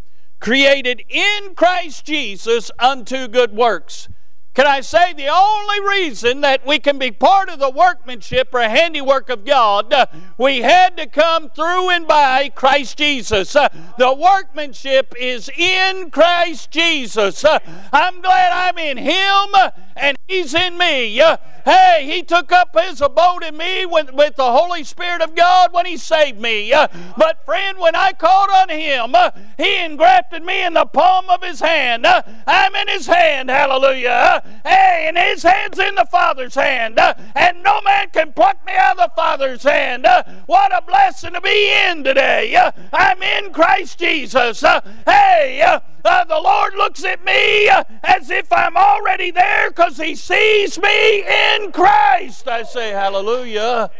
created 0.40 1.02
in 1.08 1.54
Christ 1.54 2.06
Jesus 2.06 2.70
unto 2.78 3.28
good 3.28 3.52
works. 3.52 4.08
Can 4.52 4.66
I 4.66 4.80
say 4.80 5.12
the 5.12 5.28
only 5.28 5.80
reason 5.80 6.40
that 6.40 6.66
we 6.66 6.80
can 6.80 6.98
be 6.98 7.12
part 7.12 7.48
of 7.48 7.60
the 7.60 7.70
workmanship 7.70 8.52
or 8.52 8.60
handiwork 8.62 9.28
of 9.30 9.44
God, 9.44 9.92
uh, 9.92 10.06
we 10.38 10.62
had 10.62 10.96
to 10.96 11.06
come 11.06 11.50
through 11.50 11.90
and 11.90 12.06
by 12.08 12.48
Christ 12.48 12.98
Jesus. 12.98 13.54
Uh, 13.54 13.68
the 13.96 14.12
workmanship 14.12 15.14
is 15.18 15.48
in 15.50 16.10
Christ 16.10 16.72
Jesus. 16.72 17.44
Uh, 17.44 17.60
I'm 17.92 18.20
glad 18.20 18.52
I'm 18.52 18.78
in 18.78 18.96
Him 18.96 19.70
and 19.96 20.16
He's 20.26 20.52
in 20.52 20.76
me. 20.76 21.22
Uh, 21.64 21.70
hey, 21.70 22.06
He 22.06 22.22
took 22.22 22.52
up 22.52 22.76
His 22.78 23.00
abode 23.00 23.44
in 23.44 23.56
me 23.56 23.86
with, 23.86 24.12
with 24.12 24.36
the 24.36 24.50
Holy 24.50 24.84
Spirit 24.84 25.22
of 25.22 25.34
God 25.34 25.72
when 25.72 25.86
He 25.86 25.96
saved 25.96 26.40
me. 26.40 26.72
Uh, 26.72 26.88
but, 27.16 27.44
friend, 27.44 27.78
when 27.78 27.94
I 27.94 28.12
called 28.12 28.50
on 28.50 28.68
Him, 28.68 29.14
uh, 29.14 29.30
He 29.58 29.78
engrafted 29.78 30.44
me 30.44 30.64
in 30.64 30.74
the 30.74 30.86
palm 30.86 31.28
of 31.28 31.42
His 31.42 31.60
hand. 31.60 32.06
Uh, 32.06 32.22
I'm 32.46 32.74
in 32.74 32.88
His 32.88 33.06
hand, 33.06 33.50
hallelujah. 33.50 34.08
Uh, 34.10 34.40
hey, 34.64 35.04
and 35.08 35.18
His 35.18 35.42
hand's 35.42 35.78
in 35.78 35.94
the 35.94 36.06
Father's 36.10 36.54
hand. 36.54 36.98
Uh, 36.98 37.14
and 37.34 37.62
no 37.62 37.80
man 37.82 38.08
can 38.12 38.32
pluck 38.32 38.64
me 38.66 38.72
out 38.74 38.98
of 38.98 39.10
the 39.10 39.14
Father's 39.14 39.62
hand. 39.62 40.06
what 40.46 40.72
a 40.72 40.82
blessing 40.86 41.32
to 41.32 41.40
be 41.40 41.72
in 41.88 42.04
today. 42.04 42.56
I'm 42.92 43.22
in 43.22 43.52
Christ 43.52 43.98
Jesus. 43.98 44.60
hey, 45.06 45.80
Uh, 46.04 46.24
the 46.24 46.40
Lord 46.40 46.74
looks 46.74 47.04
at 47.04 47.24
me 47.24 47.68
uh, 47.68 47.84
as 48.02 48.30
if 48.30 48.52
I'm 48.52 48.76
already 48.76 49.30
there 49.30 49.70
because 49.70 49.96
He 49.96 50.14
sees 50.14 50.78
me 50.78 51.20
in 51.22 51.72
Christ. 51.72 52.48
I 52.48 52.62
say, 52.62 52.90
Hallelujah. 52.90 53.90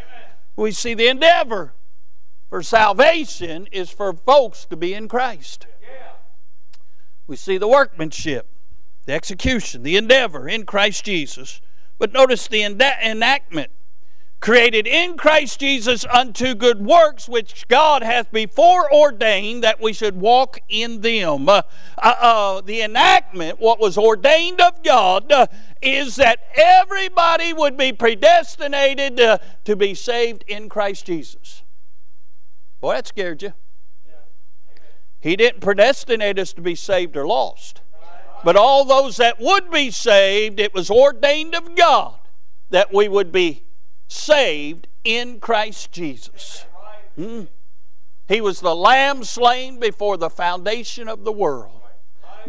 We 0.57 0.73
see 0.73 0.95
the 0.95 1.09
endeavor 1.09 1.73
for 2.49 2.63
salvation 2.63 3.69
is 3.71 3.91
for 3.91 4.13
folks 4.13 4.65
to 4.67 4.77
be 4.77 4.93
in 4.93 5.09
Christ. 5.09 5.67
We 7.27 7.37
see 7.37 7.59
the 7.59 7.69
workmanship, 7.69 8.49
the 9.07 9.13
execution, 9.13 9.85
the 9.85 9.97
endeavor 9.97 10.49
in 10.49 10.67
Christ 10.67 11.05
Jesus. 11.05 11.61
But 11.97 12.13
notice 12.13 12.49
the 12.49 12.63
enactment 12.63 13.71
created 14.41 14.87
in 14.87 15.19
Christ 15.19 15.61
Jesus 15.61 16.07
unto 16.07 16.55
good 16.55 16.85
works, 16.85 17.29
which 17.29 17.69
God 17.69 18.03
hath 18.03 18.33
before 18.33 18.93
ordained 18.93 19.63
that 19.63 19.81
we 19.81 19.93
should 19.93 20.17
walk 20.19 20.59
in 20.69 21.03
them. 21.03 21.49
Uh, 21.49 21.63
uh, 21.99 22.15
uh, 22.19 22.61
the 22.63 22.81
enactment, 22.81 23.61
what 23.61 23.79
was 23.79 23.99
ordained 23.99 24.61
of 24.61 24.83
God, 24.83 25.31
uh, 25.31 25.47
is 25.83 26.17
that 26.17 26.41
everybody 26.55 27.53
would 27.53 27.77
be 27.77 27.93
predestinated 27.93 29.21
uh, 29.21 29.39
to 29.65 29.77
be 29.77 29.95
saved 29.95 30.43
in 30.49 30.71
Christ 30.71 31.05
Jesus. 31.05 31.63
Boy, 32.81 32.95
that 32.95 33.07
scared 33.07 33.43
you. 33.43 33.53
He 35.21 35.37
didn't 35.37 35.61
predestinate 35.61 36.39
us 36.39 36.55
to 36.55 36.63
be 36.63 36.75
saved 36.75 37.15
or 37.15 37.27
lost. 37.27 37.83
But 38.43 38.57
all 38.57 38.87
those 38.87 39.19
that 39.19 39.39
would 39.39 39.71
be 39.71 39.91
saved, 39.91 40.59
it 40.59 40.73
was 40.73 40.91
ordained 40.91 41.55
of 41.55 41.77
God 41.77 42.15
that 42.71 42.95
we 42.95 43.07
would 43.07 43.31
be 43.31 43.65
saved 44.11 44.89
in 45.05 45.39
Christ 45.39 45.93
Jesus. 45.93 46.67
Mm. 47.17 47.47
He 48.29 48.41
was 48.41 48.61
the 48.61 48.75
lamb 48.75 49.23
slain 49.25 49.79
before 49.79 50.17
the 50.17 50.31
foundation 50.31 51.09
of 51.09 51.25
the 51.25 51.33
world. 51.33 51.80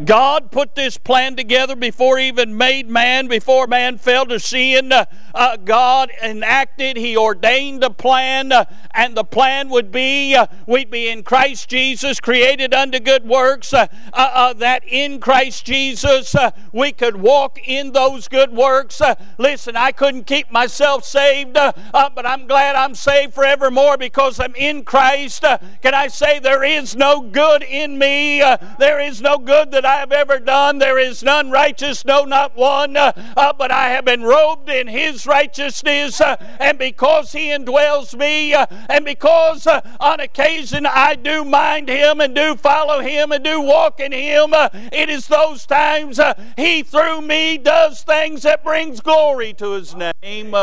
God 0.06 0.52
put 0.52 0.76
this 0.76 0.98
plan 0.98 1.36
together 1.36 1.76
before 1.76 2.18
He 2.18 2.28
even 2.28 2.58
made 2.58 2.90
man, 2.90 3.28
before 3.28 3.68
man 3.68 3.98
fell 3.98 4.26
to 4.26 4.40
sin. 4.40 4.92
Uh, 4.92 5.06
uh, 5.36 5.58
God 5.58 6.12
enacted, 6.24 6.98
He 6.98 7.16
ordained 7.16 7.84
a 7.84 7.90
plan, 7.90 8.52
uh, 8.52 8.66
and 8.94 9.16
the 9.16 9.24
plan 9.24 9.70
would 9.70 9.92
be 9.92 10.36
uh, 10.36 10.48
we'd 10.66 10.90
be 10.90 11.10
in 11.10 11.24
Christ 11.24 11.70
Jesus, 11.70 12.20
created 12.20 12.74
unto 12.74 13.00
good 13.00 13.26
works, 13.26 13.74
uh, 13.74 14.54
that 14.54 14.84
in 14.88 15.20
Christ 15.20 15.66
Jesus 15.66 16.36
we 16.72 16.92
could 16.92 17.18
walk 17.18 17.60
in 17.68 17.92
those 17.92 18.28
good 18.28 18.52
works. 18.52 19.02
listen, 19.38 19.76
I 19.76 19.92
couldn't 19.92 20.26
keep 20.26 20.52
myself 20.52 21.06
saved, 21.06 21.54
but 21.54 22.26
I'm 22.26 22.48
glad 22.48 22.76
I'm 22.76 22.96
saved 22.96 23.34
forevermore 23.34 23.98
because 23.98 24.40
I'm 24.40 24.56
in 24.56 24.84
Christ. 24.84 25.44
can 25.82 25.94
I 25.94 26.08
say 26.08 26.40
there 26.40 26.64
is 26.64 26.96
no 26.96 27.22
good 27.22 27.64
in 27.64 27.98
me? 27.98 28.42
there 28.80 29.00
is 29.00 29.22
no 29.22 29.38
good 29.38 29.72
that 29.72 29.86
I 29.92 29.98
have 29.98 30.14
ever 30.14 30.40
done. 30.40 30.78
There 30.78 30.98
is 30.98 31.22
none 31.22 31.52
righteous, 31.52 32.06
no, 32.06 32.24
not 32.24 32.56
one. 32.56 32.96
Uh, 32.96 33.12
uh, 33.36 33.52
but 33.52 33.72
I 33.72 33.90
have 33.90 34.06
been 34.06 34.24
robed 34.24 34.70
in 34.70 34.88
His 34.88 35.28
righteousness, 35.28 36.22
uh, 36.22 36.38
and 36.62 36.80
because 36.80 37.34
He 37.34 37.48
indwells 37.48 38.18
me, 38.18 38.54
uh, 38.54 38.68
and 38.88 39.04
because 39.04 39.68
uh, 39.68 39.82
on 40.00 40.22
occasion 40.22 40.86
I 40.86 41.16
do 41.16 41.44
mind 41.44 41.90
Him 41.90 42.22
and 42.22 42.34
do 42.34 42.56
follow 42.56 43.02
Him 43.02 43.34
and 43.34 43.44
do 43.44 43.60
walk 43.60 44.00
in 44.00 44.14
Him, 44.14 44.54
uh, 44.54 44.70
it 44.74 45.10
is 45.10 45.28
those 45.28 45.66
times 45.66 46.22
He 46.56 46.84
through 46.84 47.22
me 47.24 47.58
does 47.58 48.02
things 48.02 48.44
that 48.44 48.64
brings 48.64 49.02
glory 49.02 49.52
to 49.56 49.74
His 49.74 49.94
name. 49.94 50.56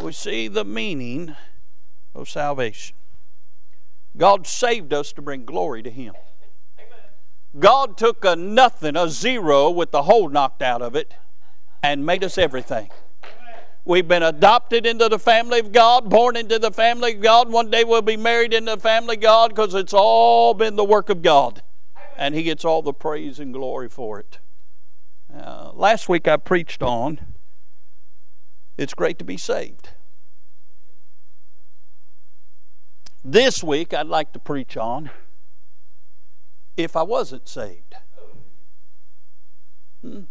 we 0.00 0.12
see 0.12 0.48
the 0.48 0.64
meaning 0.64 1.36
of 2.14 2.30
salvation. 2.30 2.96
God 4.16 4.46
saved 4.46 4.94
us 4.94 5.12
to 5.12 5.20
bring 5.20 5.44
glory 5.44 5.82
to 5.82 5.90
Him. 5.90 6.14
God 7.56 7.96
took 7.96 8.24
a 8.24 8.34
nothing, 8.34 8.96
a 8.96 9.08
zero, 9.08 9.70
with 9.70 9.90
the 9.90 10.02
hole 10.02 10.28
knocked 10.28 10.62
out 10.62 10.82
of 10.82 10.96
it, 10.96 11.14
and 11.82 12.04
made 12.04 12.24
us 12.24 12.36
everything. 12.36 12.90
We've 13.84 14.06
been 14.06 14.22
adopted 14.22 14.84
into 14.84 15.08
the 15.08 15.18
family 15.18 15.60
of 15.60 15.72
God, 15.72 16.10
born 16.10 16.36
into 16.36 16.58
the 16.58 16.70
family 16.70 17.14
of 17.14 17.22
God. 17.22 17.50
One 17.50 17.70
day 17.70 17.84
we'll 17.84 18.02
be 18.02 18.18
married 18.18 18.52
into 18.52 18.74
the 18.74 18.80
family 18.80 19.16
of 19.16 19.22
God 19.22 19.50
because 19.50 19.74
it's 19.74 19.94
all 19.94 20.52
been 20.52 20.76
the 20.76 20.84
work 20.84 21.08
of 21.08 21.22
God. 21.22 21.62
And 22.18 22.34
He 22.34 22.42
gets 22.42 22.66
all 22.66 22.82
the 22.82 22.92
praise 22.92 23.40
and 23.40 23.54
glory 23.54 23.88
for 23.88 24.20
it. 24.20 24.40
Uh, 25.34 25.70
last 25.72 26.08
week 26.08 26.28
I 26.28 26.36
preached 26.36 26.82
on 26.82 27.20
it's 28.76 28.94
great 28.94 29.18
to 29.18 29.24
be 29.24 29.36
saved. 29.36 29.90
This 33.24 33.64
week 33.64 33.92
I'd 33.92 34.06
like 34.06 34.32
to 34.34 34.38
preach 34.38 34.76
on 34.76 35.10
if 36.78 36.96
I 36.96 37.02
wasn't 37.02 37.48
saved. 37.48 37.94
Hmm? 40.02 40.22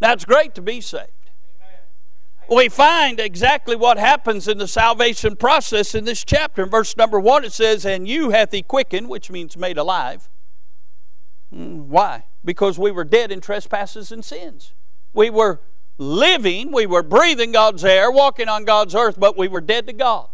Now, 0.00 0.12
it's 0.12 0.24
great 0.24 0.54
to 0.56 0.62
be 0.62 0.80
saved. 0.80 1.10
We 2.50 2.68
find 2.68 3.20
exactly 3.20 3.74
what 3.74 3.96
happens 3.96 4.48
in 4.48 4.58
the 4.58 4.68
salvation 4.68 5.36
process 5.36 5.94
in 5.94 6.04
this 6.04 6.22
chapter. 6.24 6.64
In 6.64 6.68
verse 6.68 6.96
number 6.96 7.18
one, 7.18 7.44
it 7.44 7.52
says, 7.52 7.86
And 7.86 8.06
you 8.06 8.30
hath 8.30 8.52
he 8.52 8.62
quickened, 8.62 9.08
which 9.08 9.30
means 9.30 9.56
made 9.56 9.78
alive. 9.78 10.28
Hmm, 11.50 11.88
why? 11.88 12.24
Because 12.44 12.78
we 12.78 12.90
were 12.90 13.04
dead 13.04 13.32
in 13.32 13.40
trespasses 13.40 14.12
and 14.12 14.22
sins. 14.22 14.74
We 15.14 15.30
were 15.30 15.60
living, 15.96 16.72
we 16.72 16.84
were 16.84 17.02
breathing 17.02 17.52
God's 17.52 17.84
air, 17.84 18.10
walking 18.10 18.48
on 18.48 18.64
God's 18.64 18.94
earth, 18.94 19.18
but 19.18 19.38
we 19.38 19.48
were 19.48 19.60
dead 19.60 19.86
to 19.86 19.92
God. 19.92 20.28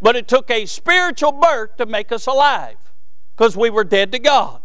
But 0.00 0.14
it 0.14 0.28
took 0.28 0.50
a 0.50 0.66
spiritual 0.66 1.32
birth 1.32 1.76
to 1.78 1.86
make 1.86 2.12
us 2.12 2.26
alive 2.26 2.76
because 3.36 3.56
we 3.56 3.70
were 3.70 3.84
dead 3.84 4.12
to 4.12 4.18
God. 4.18 4.60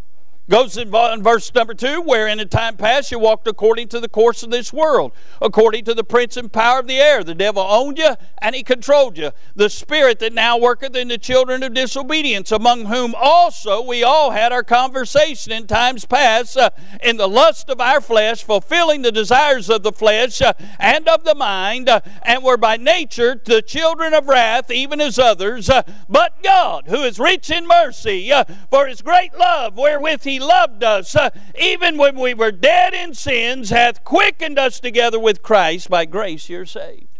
Goes 0.49 0.77
in 0.77 0.89
verse 0.89 1.53
number 1.53 1.75
two, 1.75 2.01
where 2.01 2.27
in 2.27 2.39
a 2.39 2.45
time 2.45 2.75
past 2.75 3.11
you 3.11 3.19
walked 3.19 3.47
according 3.47 3.87
to 3.89 3.99
the 3.99 4.09
course 4.09 4.41
of 4.41 4.49
this 4.49 4.73
world, 4.73 5.11
according 5.39 5.85
to 5.85 5.93
the 5.93 6.03
prince 6.03 6.37
and 6.37 6.51
power 6.51 6.79
of 6.79 6.87
the 6.87 6.97
air. 6.97 7.23
The 7.23 7.35
devil 7.35 7.61
owned 7.61 7.99
you 7.99 8.15
and 8.39 8.55
he 8.55 8.63
controlled 8.63 9.15
you. 9.15 9.29
The 9.55 9.69
spirit 9.69 10.17
that 10.19 10.33
now 10.33 10.57
worketh 10.57 10.95
in 10.95 11.09
the 11.09 11.19
children 11.19 11.61
of 11.61 11.75
disobedience, 11.75 12.51
among 12.51 12.85
whom 12.85 13.13
also 13.13 13.83
we 13.83 14.01
all 14.01 14.31
had 14.31 14.51
our 14.51 14.63
conversation 14.63 15.51
in 15.51 15.67
times 15.67 16.05
past, 16.05 16.57
uh, 16.57 16.71
in 17.03 17.17
the 17.17 17.29
lust 17.29 17.69
of 17.69 17.79
our 17.79 18.01
flesh, 18.01 18.43
fulfilling 18.43 19.03
the 19.03 19.11
desires 19.11 19.69
of 19.69 19.83
the 19.83 19.91
flesh 19.91 20.41
uh, 20.41 20.53
and 20.79 21.07
of 21.07 21.25
the 21.25 21.35
mind, 21.35 21.87
uh, 21.87 22.01
and 22.23 22.43
were 22.43 22.57
by 22.57 22.75
nature 22.75 23.39
the 23.45 23.61
children 23.61 24.15
of 24.15 24.27
wrath, 24.27 24.71
even 24.71 24.99
as 24.99 25.19
others. 25.19 25.69
Uh, 25.69 25.83
but 26.09 26.41
God, 26.41 26.85
who 26.87 27.03
is 27.03 27.19
rich 27.19 27.51
in 27.51 27.67
mercy, 27.67 28.31
uh, 28.31 28.45
for 28.71 28.87
his 28.87 29.03
great 29.03 29.37
love 29.37 29.77
wherewith 29.77 30.23
he 30.23 30.38
loved 30.39 30.83
us, 30.83 31.15
uh, 31.15 31.29
even 31.59 31.97
when 31.97 32.17
we 32.17 32.33
were 32.33 32.51
dead 32.51 32.93
in 32.93 33.13
sins, 33.13 33.69
hath 33.69 34.03
quickened 34.03 34.57
us 34.57 34.79
together 34.79 35.19
with 35.19 35.43
Christ. 35.43 35.89
By 35.89 36.05
grace 36.05 36.49
you're 36.49 36.65
saved. 36.65 37.19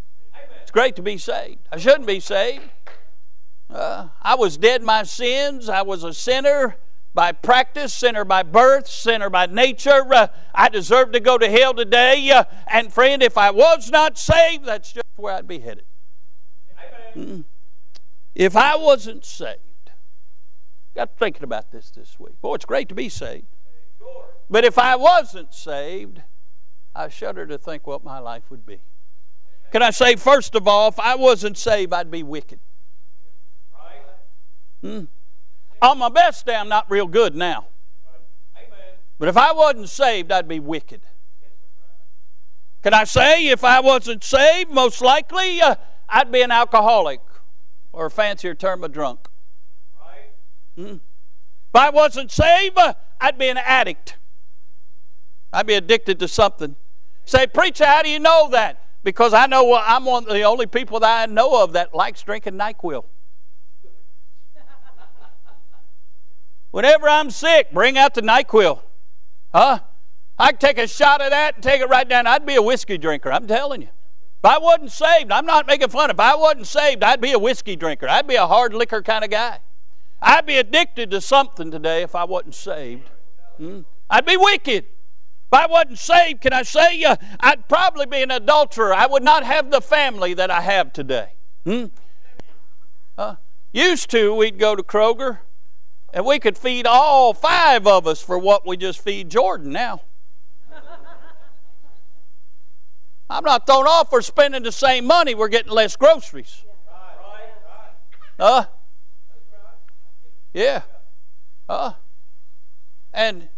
It's 0.62 0.72
great 0.72 0.96
to 0.96 1.02
be 1.02 1.18
saved. 1.18 1.60
I 1.72 1.78
shouldn't 1.78 2.06
be 2.08 2.20
saved. 2.20 2.70
Uh, 3.70 4.08
I 4.22 4.36
was 4.36 4.58
dead 4.58 4.82
in 4.82 4.86
my 4.86 5.04
sins. 5.04 5.70
I 5.70 5.82
was 5.84 6.04
a 6.04 6.14
sinner 6.14 6.78
by 7.14 7.32
practice, 7.32 7.94
sinner 7.94 8.24
by 8.24 8.44
birth, 8.44 8.88
sinner 8.88 9.30
by 9.30 9.46
nature. 9.46 10.14
Uh, 10.14 10.28
I 10.54 10.70
deserve 10.70 11.12
to 11.14 11.20
go 11.20 11.38
to 11.38 11.50
hell 11.50 11.74
today. 11.74 12.32
Uh, 12.32 12.44
and 12.68 12.94
friend, 12.94 13.22
if 13.22 13.38
I 13.38 13.52
was 13.52 13.90
not 13.92 14.18
saved, 14.18 14.66
that's 14.66 14.94
just 14.94 15.06
where 15.16 15.34
I'd 15.34 15.48
be 15.48 15.60
headed. 15.60 15.86
Mm. 17.16 17.46
If 18.36 18.56
I 18.56 18.76
wasn't 18.76 19.26
saved, 19.26 19.60
Got 21.00 21.16
thinking 21.16 21.46
about 21.46 21.72
this 21.72 21.92
this 21.92 22.20
week. 22.20 22.42
Boy, 22.42 22.56
it's 22.56 22.66
great 22.66 22.90
to 22.90 22.94
be 22.94 23.08
saved. 23.08 23.48
But 24.50 24.66
if 24.66 24.78
I 24.78 24.98
wasn't 24.98 25.54
saved, 25.54 26.24
I 26.94 27.08
shudder 27.08 27.46
to 27.46 27.58
think 27.58 27.88
what 27.88 28.04
my 28.04 28.20
life 28.20 28.44
would 28.50 28.66
be. 28.66 28.82
Can 29.72 29.82
I 29.82 29.92
say, 29.92 30.18
first 30.18 30.56
of 30.56 30.68
all, 30.68 30.90
if 30.90 31.00
I 31.00 31.16
wasn't 31.16 31.58
saved, 31.58 31.94
I'd 31.94 32.12
be 32.12 32.22
wicked. 32.22 32.60
Hmm. 34.82 35.06
On 35.82 35.98
my 36.00 36.10
best 36.10 36.46
day, 36.46 36.56
I'm 36.56 36.68
not 36.68 36.92
real 36.92 37.08
good 37.08 37.34
now. 37.34 37.68
But 39.20 39.30
if 39.30 39.38
I 39.38 39.54
wasn't 39.54 39.88
saved, 39.88 40.34
I'd 40.34 40.50
be 40.50 40.60
wicked. 40.60 41.00
Can 42.84 42.94
I 42.94 43.06
say, 43.06 43.48
if 43.48 43.64
I 43.64 43.80
wasn't 43.80 44.22
saved, 44.22 44.70
most 44.70 45.00
likely 45.00 45.62
uh, 45.62 45.76
I'd 46.10 46.30
be 46.30 46.42
an 46.42 46.52
alcoholic 46.52 47.22
or 47.94 48.08
a 48.08 48.12
fancier 48.12 48.54
term, 48.54 48.84
a 48.84 48.90
drunk. 48.90 49.29
If 50.80 51.76
I 51.76 51.90
wasn't 51.90 52.32
saved, 52.32 52.78
I'd 53.20 53.38
be 53.38 53.50
an 53.50 53.58
addict. 53.58 54.16
I'd 55.52 55.68
be 55.68 55.74
addicted 55.74 56.20
to 56.20 56.28
something. 56.28 56.76
Say, 57.26 57.48
preacher, 57.48 57.86
how 57.86 58.02
do 58.02 58.10
you 58.10 58.20
know 58.20 58.50
that? 58.52 58.84
Because 59.04 59.34
I 59.34 59.46
know 59.46 59.64
well, 59.66 59.84
I'm 59.86 60.06
one 60.06 60.24
of 60.24 60.34
the 60.34 60.44
only 60.44 60.66
people 60.66 61.00
that 61.02 61.30
I 61.30 61.32
know 61.32 61.64
of 61.64 61.74
that 61.74 61.94
likes 61.94 62.22
drinking 62.22 62.54
NyQuil. 62.54 63.06
Whenever 66.72 67.08
I'm 67.08 67.30
sick, 67.30 67.72
bring 67.72 67.98
out 67.98 68.14
the 68.14 68.22
NyQuil. 68.22 68.82
Huh? 69.54 69.80
I 70.38 70.52
could 70.52 70.60
take 70.60 70.78
a 70.78 70.88
shot 70.88 71.22
of 71.22 71.32
that 71.32 71.56
and 71.56 71.64
take 71.64 71.82
it 71.82 71.90
right 71.90 72.08
down. 72.08 72.28
I'd 72.28 72.46
be 72.46 72.56
a 72.56 72.62
whiskey 72.62 72.98
drinker, 72.98 73.32
I'm 73.32 73.48
telling 73.48 73.82
you. 73.82 73.90
If 74.42 74.46
I 74.46 74.58
wasn't 74.58 74.92
saved, 74.92 75.32
I'm 75.32 75.46
not 75.46 75.68
making 75.68 75.90
fun. 75.90 76.10
If 76.10 76.20
I 76.20 76.36
wasn't 76.36 76.68
saved, 76.68 77.04
I'd 77.04 77.20
be 77.20 77.34
a 77.34 77.40
whiskey 77.40 77.76
drinker. 77.76 78.08
I'd 78.08 78.28
be 78.28 78.36
a 78.36 78.48
hard 78.48 78.74
liquor 78.74 79.02
kind 79.02 79.26
of 79.26 79.30
guy. 79.30 79.60
I'd 80.22 80.46
be 80.46 80.58
addicted 80.58 81.12
to 81.12 81.22
something 81.22 81.72
today 81.72 82.02
if 82.02 82.16
I 82.16 82.26
wasn't 82.26 82.56
saved. 82.56 83.10
Hmm? 83.58 83.82
I'd 84.10 84.26
be 84.26 84.38
wicked. 84.38 84.86
If 84.86 85.54
I 85.54 85.66
wasn't 85.66 86.00
saved, 86.00 86.42
can 86.42 86.54
I 86.54 86.64
say, 86.64 87.04
uh, 87.04 87.16
I'd 87.40 87.68
probably 87.68 88.06
be 88.06 88.22
an 88.22 88.32
adulterer. 88.32 88.94
I 88.94 89.08
would 89.08 89.24
not 89.24 89.44
have 89.44 89.72
the 89.72 89.82
family 89.82 90.34
that 90.34 90.52
I 90.52 90.62
have 90.62 90.94
today. 90.94 91.34
Hmm? 91.64 91.86
Uh, 93.18 93.36
used 93.72 94.10
to, 94.12 94.34
we'd 94.36 94.60
go 94.60 94.76
to 94.76 94.84
Kroger 94.84 95.40
and 96.14 96.26
we 96.26 96.40
could 96.40 96.58
feed 96.58 96.86
all 96.86 97.34
five 97.34 97.86
of 97.86 98.08
us 98.08 98.22
for 98.22 98.38
what 98.38 98.66
we 98.66 98.78
just 98.78 99.02
feed 99.02 99.30
Jordan 99.30 99.72
now. 99.72 100.02
I'm 103.30 103.44
not 103.44 103.68
thrown 103.68 103.86
off 103.86 104.10
for 104.10 104.24
spending 104.24 104.64
the 104.64 104.72
same 104.72 105.06
money, 105.06 105.36
we're 105.36 105.50
getting 105.50 105.72
less 105.72 105.96
groceries. 105.96 106.64
Uh, 108.40 108.66
yeah. 110.54 110.84
Uh, 111.68 111.94
and 113.14 113.50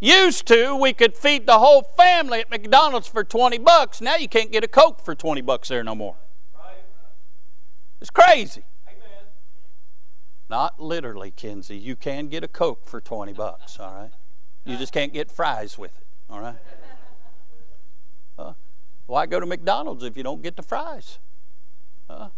used 0.00 0.46
to, 0.46 0.74
we 0.76 0.92
could 0.92 1.16
feed 1.16 1.46
the 1.46 1.58
whole 1.58 1.82
family 1.82 2.40
at 2.40 2.50
McDonald's 2.50 3.08
for 3.08 3.24
20 3.24 3.58
bucks. 3.58 4.00
Now 4.00 4.16
you 4.16 4.28
can't 4.28 4.52
get 4.52 4.64
a 4.64 4.68
Coke 4.68 5.00
for 5.04 5.14
20 5.14 5.40
bucks 5.40 5.68
there 5.68 5.82
no 5.82 5.94
more. 5.94 6.16
It's 8.00 8.10
crazy. 8.10 8.64
Not 10.50 10.78
literally, 10.78 11.30
Kinsey. 11.30 11.76
You 11.76 11.96
can 11.96 12.28
get 12.28 12.44
a 12.44 12.48
Coke 12.48 12.84
for 12.84 13.00
20 13.00 13.32
bucks, 13.32 13.78
all 13.80 13.94
right? 13.94 14.10
You 14.64 14.76
just 14.76 14.92
can't 14.92 15.12
get 15.12 15.30
fries 15.30 15.78
with 15.78 15.96
it, 15.96 16.06
all 16.28 16.40
right? 16.40 16.56
Uh, 18.38 18.52
why 19.06 19.26
go 19.26 19.40
to 19.40 19.46
McDonald's 19.46 20.04
if 20.04 20.16
you 20.16 20.22
don't 20.22 20.42
get 20.42 20.56
the 20.56 20.62
fries? 20.62 21.18
Uh, 22.08 22.28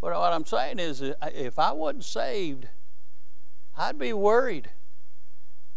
but 0.00 0.12
what 0.12 0.32
I'm 0.32 0.44
saying 0.44 0.78
is, 0.78 1.02
uh, 1.02 1.14
if 1.34 1.58
I 1.58 1.72
wasn't 1.72 2.04
saved, 2.04 2.68
I'd 3.76 3.98
be 3.98 4.12
worried. 4.12 4.70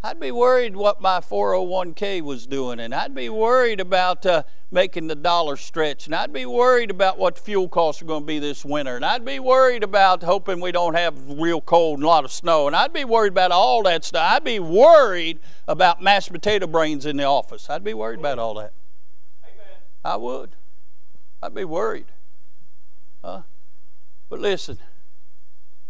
I'd 0.04 0.20
be 0.20 0.32
worried 0.32 0.76
what 0.76 1.02
my 1.02 1.20
401k 1.20 2.22
was 2.22 2.46
doing, 2.46 2.80
and 2.80 2.94
I'd 2.94 3.16
be 3.16 3.30
worried 3.30 3.80
about 3.80 4.26
uh, 4.26 4.44
making 4.72 5.08
the 5.08 5.16
dollar 5.16 5.58
stretch, 5.58 6.06
and 6.06 6.14
I'd 6.14 6.32
be 6.32 6.46
worried 6.46 6.92
about 6.92 7.18
what 7.18 7.40
fuel 7.40 7.68
costs 7.68 8.02
are 8.02 8.06
going 8.06 8.22
to 8.22 8.28
be 8.28 8.38
this 8.38 8.64
winter, 8.64 8.96
and 8.96 9.04
I'd 9.04 9.26
be 9.26 9.40
worried 9.40 9.84
about 9.84 10.22
hoping 10.22 10.62
we 10.62 10.72
don't 10.72 10.94
have 10.94 11.16
real 11.28 11.62
cold 11.62 11.98
and 11.98 12.06
a 12.06 12.08
lot 12.08 12.26
of 12.26 12.32
snow, 12.32 12.68
and 12.68 12.76
I'd 12.76 12.94
be 12.94 13.06
worried 13.06 13.32
about 13.32 13.52
all 13.52 13.82
that 13.84 14.06
stuff. 14.06 14.24
I'd 14.34 14.44
be 14.44 14.60
worried 14.60 15.40
about 15.68 16.02
mashed 16.02 16.32
potato 16.32 16.68
brains 16.68 17.08
in 17.08 17.18
the 17.18 17.24
office. 17.24 17.68
I'd 17.68 17.84
be 17.84 17.96
worried 17.96 18.20
about 18.20 18.38
all 18.38 18.54
that. 18.56 18.74
Amen. 19.44 19.78
I 20.06 20.16
would. 20.16 20.52
I'd 21.42 21.56
be 21.56 21.66
worried. 21.66 22.06
Huh? 23.24 23.42
But 24.30 24.40
listen, 24.40 24.80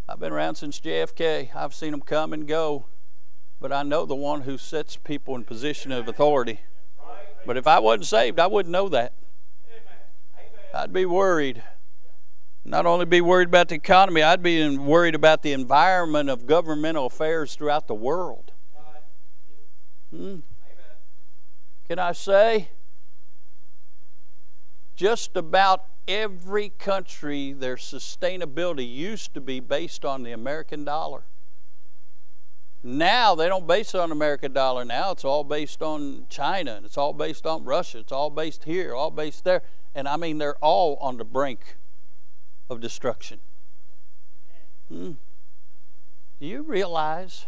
I've 0.08 0.20
been 0.20 0.32
around 0.32 0.56
since 0.56 0.80
JFK. 0.80 1.56
I've 1.56 1.74
seen 1.74 1.92
them 1.92 2.02
come 2.02 2.34
and 2.34 2.48
go 2.48 2.86
but 3.60 3.72
I 3.72 3.84
know 3.84 4.06
the 4.06 4.16
one 4.16 4.42
who 4.42 4.58
sets 4.58 4.98
people 4.98 5.36
in 5.36 5.44
position 5.44 5.92
of 5.92 6.08
authority. 6.08 6.62
But 7.46 7.58
if 7.58 7.66
I 7.66 7.80
wasn't 7.80 8.06
saved, 8.06 8.40
I 8.40 8.48
wouldn't 8.48 8.72
know 8.72 8.90
that. 8.90 9.14
I'd 10.74 10.94
be 10.94 11.06
worried. 11.06 11.64
Not 12.64 12.86
only 12.86 13.06
be 13.06 13.22
worried 13.22 13.48
about 13.48 13.70
the 13.70 13.76
economy, 13.76 14.22
I'd 14.22 14.44
be 14.44 14.78
worried 14.78 15.16
about 15.16 15.42
the 15.42 15.54
environment 15.54 16.30
of 16.30 16.46
governmental 16.46 17.06
affairs 17.06 17.56
throughout 17.56 17.88
the 17.88 17.96
world. 17.96 18.52
Hmm. 20.12 20.40
Can 21.88 22.00
I 22.00 22.12
say? 22.12 22.70
Just 24.96 25.36
about 25.36 25.86
every 26.08 26.70
country, 26.70 27.54
their 27.54 27.76
sustainability 27.76 28.92
used 28.92 29.34
to 29.34 29.42
be 29.42 29.60
based 29.60 30.06
on 30.06 30.24
the 30.24 30.32
American 30.32 30.84
dollar. 30.84 31.24
Now 32.84 33.36
they 33.36 33.48
don't 33.48 33.68
base 33.68 33.94
it 33.94 34.00
on 34.00 34.12
American 34.12 34.54
dollar. 34.54 34.86
Now 34.86 35.12
it's 35.12 35.26
all 35.26 35.44
based 35.44 35.82
on 35.82 36.26
China 36.30 36.76
and 36.76 36.86
it's 36.86 36.98
all 36.98 37.14
based 37.14 37.46
on 37.46 37.64
Russia. 37.64 38.00
It's 38.00 38.12
all 38.12 38.30
based 38.30 38.64
here, 38.64 38.96
all 38.96 39.12
based 39.12 39.44
there. 39.44 39.64
And 39.96 40.08
I 40.08 40.16
mean, 40.16 40.38
they're 40.38 40.58
all 40.58 40.98
on 41.02 41.18
the 41.18 41.26
brink 41.26 41.76
of 42.70 42.80
destruction. 42.80 43.40
Hmm. 44.90 45.14
Do 46.40 46.46
you 46.46 46.62
realize 46.62 47.48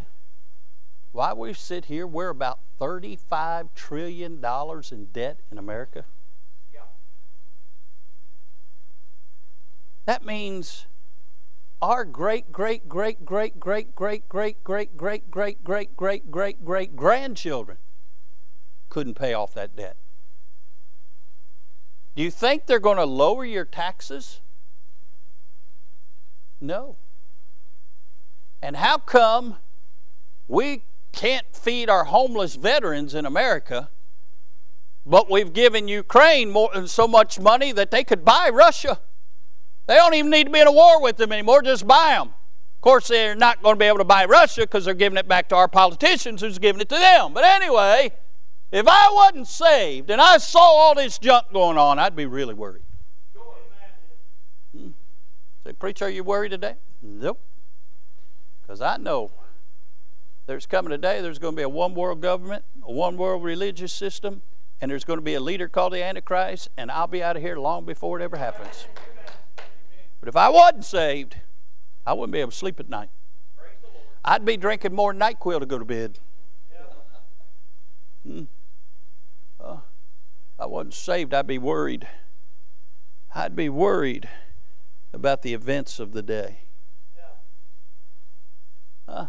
why 1.11 1.33
we 1.33 1.53
sit 1.53 1.85
here? 1.85 2.07
We're 2.07 2.29
about 2.29 2.59
$35 2.79 3.69
trillion 3.75 4.43
in 4.91 5.05
debt 5.13 5.39
in 5.51 5.57
America. 5.57 6.05
That 10.09 10.25
means 10.25 10.87
our 11.83 12.03
great, 12.03 12.51
great, 12.51 12.89
great, 12.89 13.23
great, 13.23 13.59
great, 13.59 13.93
great, 13.99 14.27
great, 14.27 14.63
great, 14.67 14.97
great, 14.97 15.29
great, 15.29 15.63
great, 15.63 15.95
great, 15.95 16.31
great, 16.31 16.65
great 16.65 16.95
grandchildren 16.95 17.77
couldn't 18.89 19.13
pay 19.13 19.35
off 19.35 19.53
that 19.53 19.75
debt. 19.75 19.97
Do 22.15 22.23
you 22.23 22.31
think 22.31 22.65
they're 22.65 22.79
going 22.79 22.97
to 22.97 23.05
lower 23.05 23.45
your 23.45 23.65
taxes? 23.65 24.41
No. 26.59 26.95
And 28.63 28.77
how 28.77 28.97
come 28.97 29.57
we 30.47 30.85
can't 31.11 31.45
feed 31.55 31.87
our 31.87 32.05
homeless 32.05 32.55
veterans 32.55 33.13
in 33.13 33.27
America, 33.27 33.91
but 35.05 35.29
we've 35.29 35.53
given 35.53 35.87
Ukraine 35.87 36.49
more, 36.49 36.87
so 36.87 37.07
much 37.07 37.39
money 37.39 37.71
that 37.71 37.91
they 37.91 38.03
could 38.03 38.25
buy 38.25 38.49
Russia? 38.51 39.01
They 39.89 39.95
don't 39.95 40.13
even 40.13 40.29
need 40.29 40.43
to 40.43 40.51
be 40.51 40.59
in 40.59 40.67
a 40.67 40.71
war 40.71 41.01
with 41.01 41.17
them 41.17 41.31
anymore, 41.31 41.63
just 41.63 41.87
buy 41.87 42.09
them. 42.11 42.27
Of 42.27 42.81
course, 42.81 43.07
they're 43.07 43.33
not 43.33 43.63
going 43.63 43.73
to 43.73 43.79
be 43.79 43.87
able 43.87 43.97
to 43.97 44.03
buy 44.03 44.25
Russia 44.25 44.61
because 44.61 44.85
they're 44.85 44.93
giving 44.93 45.17
it 45.17 45.27
back 45.27 45.49
to 45.49 45.55
our 45.55 45.67
politicians 45.67 46.41
who's 46.41 46.59
giving 46.59 46.79
it 46.79 46.89
to 46.89 46.95
them. 46.95 47.33
But 47.33 47.43
anyway, 47.43 48.11
if 48.71 48.87
I 48.87 49.11
wasn't 49.11 49.47
saved 49.47 50.11
and 50.11 50.21
I 50.21 50.37
saw 50.37 50.59
all 50.59 50.93
this 50.93 51.17
junk 51.17 51.51
going 51.51 51.79
on, 51.79 51.97
I'd 51.97 52.15
be 52.15 52.27
really 52.27 52.53
worried. 52.53 52.83
Hmm. 54.77 54.89
Say, 55.65 55.73
preacher, 55.73 56.05
are 56.05 56.09
you 56.09 56.23
worried 56.23 56.49
today? 56.49 56.75
Nope. 57.01 57.39
Because 58.61 58.81
I 58.81 58.97
know 58.97 59.31
there's 60.45 60.67
coming 60.67 60.91
a 60.91 60.99
day 60.99 61.19
there's 61.19 61.39
going 61.39 61.55
to 61.55 61.57
be 61.57 61.63
a 61.63 61.69
one 61.69 61.95
world 61.95 62.21
government, 62.21 62.63
a 62.83 62.91
one 62.91 63.17
world 63.17 63.43
religious 63.43 63.91
system, 63.91 64.43
and 64.81 64.91
there's 64.91 65.03
going 65.03 65.17
to 65.17 65.25
be 65.25 65.33
a 65.33 65.39
leader 65.39 65.67
called 65.67 65.93
the 65.93 66.03
Antichrist, 66.03 66.69
and 66.77 66.91
I'll 66.91 67.07
be 67.07 67.23
out 67.23 67.35
of 67.35 67.41
here 67.41 67.57
long 67.57 67.85
before 67.85 68.19
it 68.19 68.23
ever 68.23 68.37
happens. 68.37 68.85
But 70.19 70.29
if 70.29 70.35
I 70.35 70.49
wasn't 70.49 70.85
saved, 70.85 71.37
I 72.05 72.13
wouldn't 72.13 72.33
be 72.33 72.39
able 72.39 72.51
to 72.51 72.57
sleep 72.57 72.79
at 72.79 72.89
night. 72.89 73.09
I'd 74.23 74.45
be 74.45 74.57
drinking 74.57 74.93
more 74.93 75.13
NyQuil 75.13 75.59
to 75.59 75.65
go 75.65 75.79
to 75.79 75.85
bed. 75.85 76.19
Hmm. 78.25 78.43
Uh, 79.59 79.77
if 80.53 80.59
I 80.59 80.65
wasn't 80.65 80.93
saved, 80.93 81.33
I'd 81.33 81.47
be 81.47 81.57
worried. 81.57 82.07
I'd 83.33 83.55
be 83.55 83.69
worried 83.69 84.27
about 85.13 85.41
the 85.41 85.53
events 85.53 85.99
of 85.99 86.11
the 86.11 86.21
day. 86.21 86.59
Uh, 89.07 89.27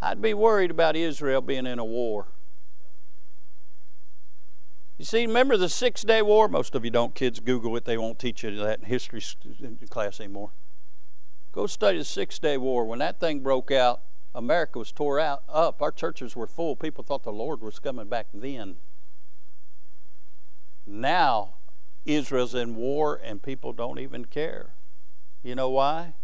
I'd 0.00 0.20
be 0.20 0.34
worried 0.34 0.70
about 0.70 0.96
Israel 0.96 1.40
being 1.40 1.66
in 1.66 1.78
a 1.78 1.84
war. 1.84 2.26
You 4.98 5.04
see, 5.04 5.26
remember 5.26 5.56
the 5.56 5.68
Six 5.68 6.02
Day 6.02 6.22
War? 6.22 6.48
Most 6.48 6.74
of 6.74 6.84
you 6.84 6.90
don't. 6.90 7.14
Kids 7.14 7.40
Google 7.40 7.76
it. 7.76 7.84
They 7.84 7.98
won't 7.98 8.18
teach 8.18 8.42
you 8.42 8.56
that 8.56 8.80
in 8.80 8.86
history 8.86 9.22
class 9.90 10.20
anymore. 10.20 10.50
Go 11.52 11.66
study 11.66 11.98
the 11.98 12.04
Six 12.04 12.38
Day 12.38 12.56
War. 12.56 12.84
When 12.86 12.98
that 13.00 13.20
thing 13.20 13.40
broke 13.40 13.70
out, 13.70 14.00
America 14.34 14.78
was 14.78 14.92
tore 14.92 15.20
out 15.20 15.42
up. 15.48 15.82
Our 15.82 15.92
churches 15.92 16.34
were 16.34 16.46
full. 16.46 16.76
People 16.76 17.04
thought 17.04 17.24
the 17.24 17.32
Lord 17.32 17.60
was 17.60 17.78
coming 17.78 18.08
back 18.08 18.28
then. 18.32 18.76
Now, 20.86 21.54
Israel's 22.06 22.54
in 22.54 22.76
war 22.76 23.20
and 23.22 23.42
people 23.42 23.72
don't 23.72 23.98
even 23.98 24.26
care. 24.26 24.70
You 25.42 25.54
know 25.54 25.68
why? 25.68 26.14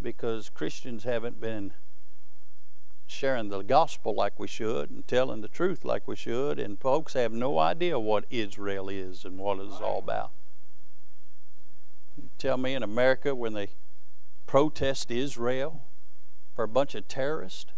Because 0.00 0.48
Christians 0.48 1.04
haven't 1.04 1.40
been 1.40 1.72
sharing 3.08 3.48
the 3.48 3.62
gospel 3.62 4.14
like 4.14 4.38
we 4.38 4.46
should 4.46 4.90
and 4.90 5.06
telling 5.08 5.40
the 5.40 5.48
truth 5.48 5.84
like 5.84 6.06
we 6.06 6.14
should, 6.14 6.58
and 6.58 6.78
folks 6.78 7.14
have 7.14 7.32
no 7.32 7.58
idea 7.58 7.98
what 7.98 8.24
Israel 8.30 8.88
is 8.88 9.24
and 9.24 9.38
what 9.38 9.58
it's 9.58 9.80
all 9.80 9.98
about. 9.98 10.30
You 12.16 12.28
tell 12.38 12.58
me 12.58 12.74
in 12.74 12.82
America 12.82 13.34
when 13.34 13.54
they 13.54 13.70
protest 14.46 15.10
Israel 15.10 15.82
for 16.54 16.64
a 16.64 16.68
bunch 16.68 16.94
of 16.94 17.08
terrorists 17.08 17.72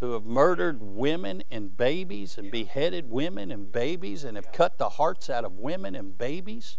who 0.00 0.12
have 0.12 0.24
murdered 0.24 0.80
women 0.80 1.42
and 1.50 1.76
babies 1.76 2.38
and 2.38 2.50
beheaded 2.52 3.10
women 3.10 3.50
and 3.50 3.72
babies 3.72 4.22
and 4.22 4.36
have 4.36 4.52
cut 4.52 4.78
the 4.78 4.90
hearts 4.90 5.28
out 5.28 5.44
of 5.44 5.58
women 5.58 5.96
and 5.96 6.16
babies. 6.16 6.78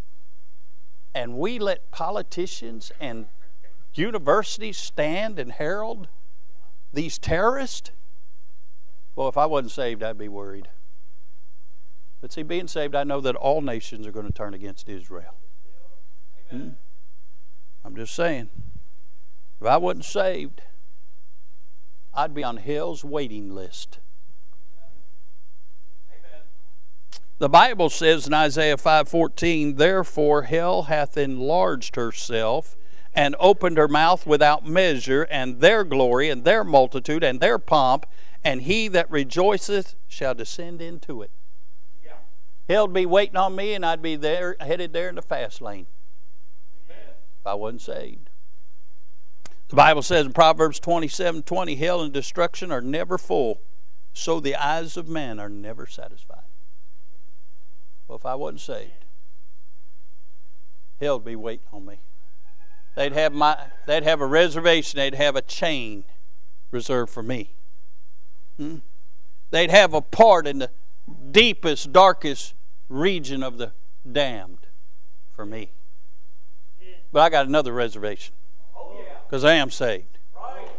And 1.14 1.38
we 1.38 1.60
let 1.60 1.92
politicians 1.92 2.94
and 3.00 3.26
universities 3.94 4.78
stand 4.78 5.38
and 5.38 5.52
herald 5.52 6.08
these 6.94 7.18
terrorists? 7.18 7.92
Well, 9.16 9.28
if 9.28 9.38
I 9.38 9.46
wasn't 9.46 9.72
saved, 9.72 10.04
I'd 10.04 10.18
be 10.18 10.28
worried. 10.28 10.70
But 12.22 12.32
see, 12.34 12.44
being 12.44 12.68
saved, 12.68 12.96
I 12.96 13.04
know 13.04 13.22
that 13.22 13.36
all 13.36 13.62
nations 13.62 14.06
are 14.06 14.12
going 14.12 14.26
to 14.26 14.34
turn 14.34 14.54
against 14.54 14.90
Israel. 14.90 15.36
Hmm? 16.50 16.70
I'm 17.84 17.96
just 17.96 18.14
saying. 18.14 18.50
If 19.62 19.68
I 19.68 19.78
wasn't 19.78 20.06
saved, 20.06 20.62
I'd 22.14 22.34
be 22.34 22.44
on 22.44 22.58
hell's 22.58 23.04
waiting 23.04 23.54
list. 23.54 24.00
The 27.38 27.50
Bible 27.50 27.90
says 27.90 28.28
in 28.28 28.34
Isaiah 28.34 28.76
5:14, 28.76 29.78
"Therefore 29.78 30.42
hell 30.44 30.84
hath 30.84 31.16
enlarged 31.16 31.96
herself 31.96 32.76
and 33.20 33.36
opened 33.38 33.76
her 33.76 33.90
mouth 33.90 34.26
without 34.26 34.66
measure, 34.66 35.24
and 35.24 35.60
their 35.60 35.84
glory 35.84 36.30
and 36.30 36.46
their 36.46 36.64
multitude 36.64 37.22
and 37.22 37.42
their 37.42 37.60
pomp, 37.60 38.06
and 38.46 38.62
he 38.62 38.88
that 38.88 39.12
rejoiceth 39.12 39.94
shall 40.08 40.34
descend 40.34 40.82
into 40.82 41.22
it." 41.22 41.30
Yeah. 42.02 42.14
Hell'd 42.70 42.94
be 42.94 43.06
waiting 43.06 43.36
on 43.36 43.58
me, 43.58 43.74
and 43.74 43.86
I'd 43.86 44.02
be 44.02 44.16
there, 44.16 44.56
headed 44.62 44.94
there 44.94 45.10
in 45.10 45.16
the 45.16 45.22
fast 45.22 45.60
lane. 45.60 45.88
Amen. 46.90 47.16
If 47.42 47.46
I 47.46 47.56
wasn't 47.56 47.82
saved. 47.82 48.30
The 49.68 49.76
Bible 49.76 50.02
says 50.02 50.26
in 50.26 50.32
Proverbs 50.32 50.80
27 50.80 51.44
20, 51.44 51.76
hell 51.76 52.02
and 52.02 52.14
destruction 52.14 52.72
are 52.72 52.80
never 52.80 53.18
full, 53.18 53.60
so 54.14 54.40
the 54.40 54.56
eyes 54.56 54.96
of 54.96 55.10
man 55.10 55.42
are 55.42 55.50
never 55.50 55.86
satisfied. 55.86 56.48
Well, 58.08 58.18
if 58.18 58.26
I 58.26 58.36
wasn't 58.36 58.62
saved, 58.62 59.04
hell'd 61.02 61.26
be 61.26 61.36
waiting 61.36 61.68
on 61.74 61.86
me. 61.86 62.00
They'd 62.96 63.14
have 63.14 63.34
my 63.34 63.58
they'd 63.86 64.04
have 64.04 64.22
a 64.22 64.26
reservation, 64.26 64.98
they'd 64.98 65.16
have 65.16 65.36
a 65.36 65.42
chain 65.42 66.04
reserved 66.72 67.12
for 67.12 67.24
me. 67.24 67.52
Hmm? 68.58 68.78
They'd 69.52 69.72
have 69.72 69.94
a 69.94 70.02
part 70.02 70.48
in 70.48 70.60
the 70.60 70.72
deepest, 71.32 71.92
darkest 71.92 72.54
region 72.88 73.42
of 73.42 73.58
the 73.58 73.72
damned 74.10 74.68
for 75.36 75.46
me. 75.46 75.72
But 77.12 77.22
I 77.22 77.30
got 77.30 77.48
another 77.48 77.74
reservation 77.74 78.36
because 79.26 79.44
I 79.44 79.54
am 79.54 79.72
saved. 79.72 80.18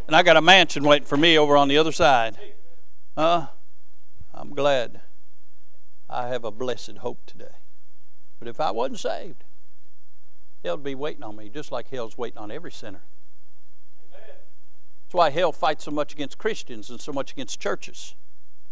And 0.06 0.16
I 0.16 0.22
got 0.22 0.36
a 0.36 0.40
mansion 0.40 0.82
waiting 0.82 1.06
for 1.06 1.16
me 1.16 1.38
over 1.38 1.56
on 1.56 1.68
the 1.68 1.78
other 1.78 1.92
side. 1.92 2.36
Uh, 3.16 3.46
I'm 4.34 4.50
glad 4.50 5.00
I 6.08 6.28
have 6.28 6.44
a 6.44 6.50
blessed 6.50 6.98
hope 6.98 7.24
today. 7.26 7.56
But 8.38 8.48
if 8.48 8.60
I 8.60 8.70
wasn't 8.70 8.98
saved, 8.98 9.44
hell 10.64 10.76
would 10.76 10.84
be 10.84 10.94
waiting 10.94 11.22
on 11.22 11.36
me, 11.36 11.48
just 11.48 11.72
like 11.72 11.88
hell's 11.88 12.18
waiting 12.18 12.38
on 12.38 12.50
every 12.50 12.72
sinner. 12.72 13.02
That's 14.12 15.14
why 15.14 15.30
hell 15.30 15.52
fights 15.52 15.84
so 15.84 15.90
much 15.90 16.12
against 16.12 16.38
Christians 16.38 16.88
and 16.88 17.00
so 17.00 17.12
much 17.12 17.32
against 17.32 17.60
churches. 17.60 18.14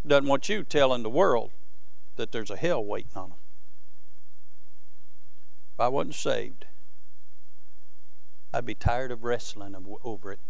Doesn't 0.07 0.29
want 0.29 0.48
you 0.48 0.62
telling 0.62 1.03
the 1.03 1.11
world 1.11 1.51
that 2.16 2.31
there's 2.31 2.51
a 2.51 2.57
hell 2.57 2.85
waiting 2.85 3.11
on 3.16 3.31
them. 3.31 3.38
If 5.74 5.81
I 5.81 5.88
wasn't 5.88 6.14
saved, 6.14 6.66
I'd 8.53 8.64
be 8.64 8.74
tired 8.74 9.11
of 9.11 9.24
wrestling 9.24 9.74
over 10.05 10.33
it. 10.33 10.40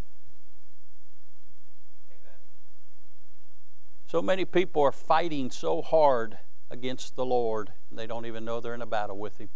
So 4.06 4.22
many 4.22 4.44
people 4.44 4.82
are 4.82 4.92
fighting 4.92 5.50
so 5.50 5.82
hard 5.82 6.38
against 6.70 7.16
the 7.16 7.24
Lord, 7.24 7.72
they 7.90 8.06
don't 8.06 8.26
even 8.26 8.44
know 8.44 8.60
they're 8.60 8.74
in 8.74 8.82
a 8.82 8.86
battle 8.86 9.18
with 9.18 9.38
Him. 9.38 9.48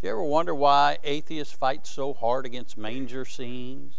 Do 0.00 0.06
you 0.06 0.12
ever 0.12 0.22
wonder 0.22 0.54
why 0.54 0.98
atheists 1.04 1.54
fight 1.54 1.86
so 1.86 2.12
hard 2.12 2.44
against 2.44 2.76
manger 2.76 3.24
scenes, 3.24 3.94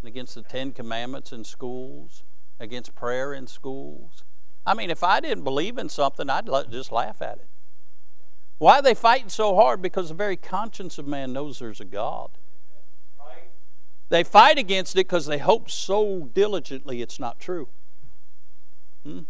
and 0.00 0.08
against 0.08 0.34
the 0.36 0.42
Ten 0.42 0.72
Commandments 0.72 1.32
in 1.32 1.44
schools, 1.44 2.22
against 2.60 2.94
prayer 2.94 3.34
in 3.34 3.46
schools? 3.46 4.22
I 4.64 4.74
mean, 4.74 4.90
if 4.90 5.02
I 5.02 5.20
didn't 5.20 5.44
believe 5.44 5.76
in 5.76 5.88
something, 5.88 6.30
I'd 6.30 6.48
just 6.70 6.92
laugh 6.92 7.20
at 7.20 7.38
it. 7.38 7.48
Why 8.58 8.78
are 8.78 8.82
they 8.82 8.94
fighting 8.94 9.28
so 9.28 9.56
hard? 9.56 9.82
Because 9.82 10.08
the 10.08 10.14
very 10.14 10.36
conscience 10.36 10.98
of 10.98 11.06
man 11.06 11.32
knows 11.32 11.58
there's 11.58 11.80
a 11.80 11.84
God. 11.84 12.30
They 14.10 14.22
fight 14.22 14.58
against 14.58 14.94
it 14.94 15.08
because 15.08 15.26
they 15.26 15.38
hope 15.38 15.70
so 15.70 16.30
diligently 16.32 17.02
it's 17.02 17.18
not 17.18 17.40
true. 17.40 17.68
Hmm? 19.02 19.20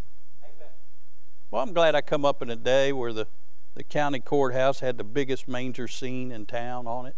Well, 1.50 1.62
I'm 1.62 1.72
glad 1.72 1.94
I 1.94 2.00
come 2.00 2.24
up 2.24 2.42
in 2.42 2.50
a 2.50 2.56
day 2.56 2.92
where 2.92 3.12
the, 3.12 3.26
the 3.74 3.84
county 3.84 4.20
courthouse 4.20 4.80
had 4.80 4.98
the 4.98 5.04
biggest 5.04 5.48
manger 5.48 5.88
scene 5.88 6.30
in 6.30 6.46
town 6.46 6.86
on 6.86 7.06
it. 7.06 7.16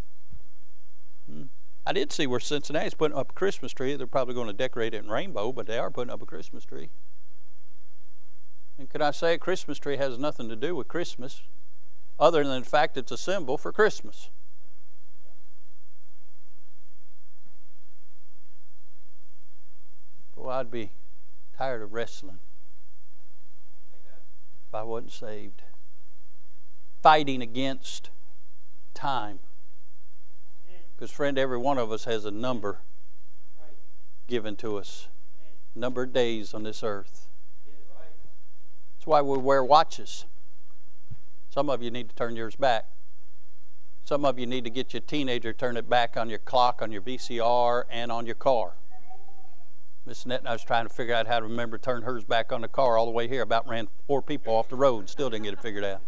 Hmm? 1.31 1.42
I 1.87 1.92
did 1.92 2.12
see 2.12 2.27
where 2.27 2.40
Cincinnati's 2.40 2.95
putting 2.95 3.16
up 3.16 3.31
a 3.31 3.35
Christmas 3.35 3.73
tree. 3.73 3.95
They're 3.95 4.07
probably 4.07 4.35
going 4.35 4.49
to 4.49 4.53
decorate 4.53 4.95
it 4.95 5.05
in 5.05 5.11
rainbow, 5.11 5.53
but 5.53 5.66
they 5.66 5.79
are 5.79 5.90
putting 5.90 6.12
up 6.12 6.23
a 6.23 6.27
Christmas 6.27 6.64
tree. 6.64 6.88
And 8.79 8.90
could 8.90 9.03
I 9.03 9.12
say 9.12 9.35
a 9.35 9.38
Christmas 9.38 9.79
tree 9.79 9.97
has 9.97 10.19
nothing 10.19 10.49
to 10.49 10.57
do 10.57 10.75
with 10.75 10.88
Christmas? 10.88 11.42
other 12.19 12.45
than 12.45 12.62
the 12.62 12.69
fact 12.69 12.97
it's 12.97 13.12
a 13.12 13.19
symbol 13.19 13.59
for 13.59 13.73
Christmas. 13.73 14.31
Well, 20.35 20.51
I'd 20.51 20.71
be 20.71 20.92
tired 21.59 21.83
of 21.83 21.92
wrestling 21.92 22.38
if 24.69 24.75
I 24.75 24.83
wasn't 24.83 25.12
saved. 25.12 25.62
Fighting 27.07 27.40
against 27.40 28.11
time. 28.92 29.38
Because, 30.97 31.12
friend, 31.12 31.38
every 31.38 31.57
one 31.57 31.79
of 31.79 31.92
us 31.92 32.03
has 32.03 32.25
a 32.25 32.33
number 32.33 32.81
given 34.27 34.57
to 34.57 34.77
us, 34.77 35.07
number 35.77 36.03
of 36.03 36.12
days 36.12 36.53
on 36.53 36.64
this 36.64 36.83
earth. 36.83 37.29
That's 38.97 39.07
why 39.07 39.23
we 39.23 39.38
wear 39.38 39.62
watches. 39.62 40.25
Some 41.49 41.71
of 41.71 41.81
you 41.81 41.92
need 41.92 42.09
to 42.09 42.14
turn 42.16 42.35
yours 42.35 42.57
back. 42.57 42.87
Some 44.05 44.25
of 44.25 44.37
you 44.40 44.47
need 44.47 44.64
to 44.64 44.71
get 44.71 44.92
your 44.92 45.03
teenager 45.03 45.53
turn 45.53 45.77
it 45.77 45.88
back 45.88 46.16
on 46.16 46.29
your 46.29 46.40
clock, 46.40 46.83
on 46.83 46.90
your 46.90 47.03
VCR, 47.03 47.85
and 47.88 48.11
on 48.11 48.27
your 48.27 48.35
car. 48.35 48.73
Miss 50.05 50.27
Net 50.27 50.40
and 50.40 50.49
I 50.49 50.53
was 50.55 50.64
trying 50.64 50.88
to 50.88 50.92
figure 50.92 51.14
out 51.14 51.29
how 51.29 51.38
to 51.38 51.45
remember 51.45 51.79
to 51.79 51.85
turn 51.85 52.03
hers 52.03 52.25
back 52.25 52.51
on 52.51 52.62
the 52.62 52.69
car 52.69 52.99
all 52.99 53.07
the 53.07 53.12
way 53.12 53.29
here. 53.29 53.42
About 53.42 53.69
ran 53.69 53.87
four 54.09 54.23
people 54.23 54.57
off 54.57 54.69
the 54.69 54.75
road. 54.75 55.09
Still 55.09 55.31
didn't 55.31 55.45
get 55.45 55.53
it 55.53 55.62
figured 55.62 55.85
out. 55.85 56.01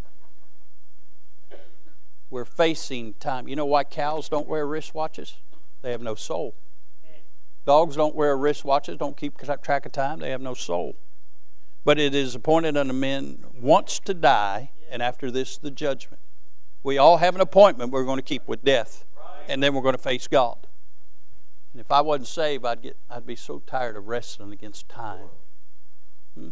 We're 2.31 2.45
facing 2.45 3.14
time. 3.14 3.49
You 3.49 3.57
know 3.57 3.67
why 3.67 3.85
cows 3.85 4.29
don't 4.29 4.49
wear 4.49 4.67
wristwatches? 4.67 5.35
They 5.83 5.91
have 5.93 6.03
no 6.03 6.14
soul. 6.14 6.55
Dogs 7.64 7.97
don't 7.97 8.14
wear 8.14 8.37
wristwatches, 8.37 8.99
don't 8.99 9.17
keep 9.17 9.38
track 9.38 9.87
of 9.87 9.93
time. 9.93 10.21
They 10.21 10.31
have 10.31 10.41
no 10.41 10.55
soul. 10.55 10.97
But 11.85 11.99
it 11.99 12.14
is 12.14 12.35
appointed 12.35 12.77
unto 12.77 12.93
men 12.93 13.45
once 13.61 13.99
to 14.01 14.14
die, 14.14 14.71
and 14.91 15.03
after 15.03 15.31
this, 15.31 15.59
the 15.59 15.71
judgment. 15.71 16.21
We 16.83 16.97
all 16.97 17.19
have 17.19 17.35
an 17.35 17.41
appointment 17.41 17.93
we're 17.93 18.05
going 18.05 18.19
to 18.19 18.23
keep 18.23 18.47
with 18.49 18.64
death, 18.64 19.05
and 19.49 19.62
then 19.62 19.75
we're 19.75 19.83
going 19.83 19.95
to 19.95 20.03
face 20.03 20.27
God. 20.29 20.67
And 21.73 21.81
if 21.81 21.91
I 21.91 22.01
wasn't 22.01 22.29
saved, 22.29 22.64
I'd 22.64 22.83
get 22.83 22.97
I'd 23.11 23.27
be 23.27 23.37
so 23.37 23.62
tired 23.67 23.97
of 23.97 24.09
wrestling 24.09 24.53
against 24.53 24.88
time. 24.88 25.29
Hmm? 26.35 26.49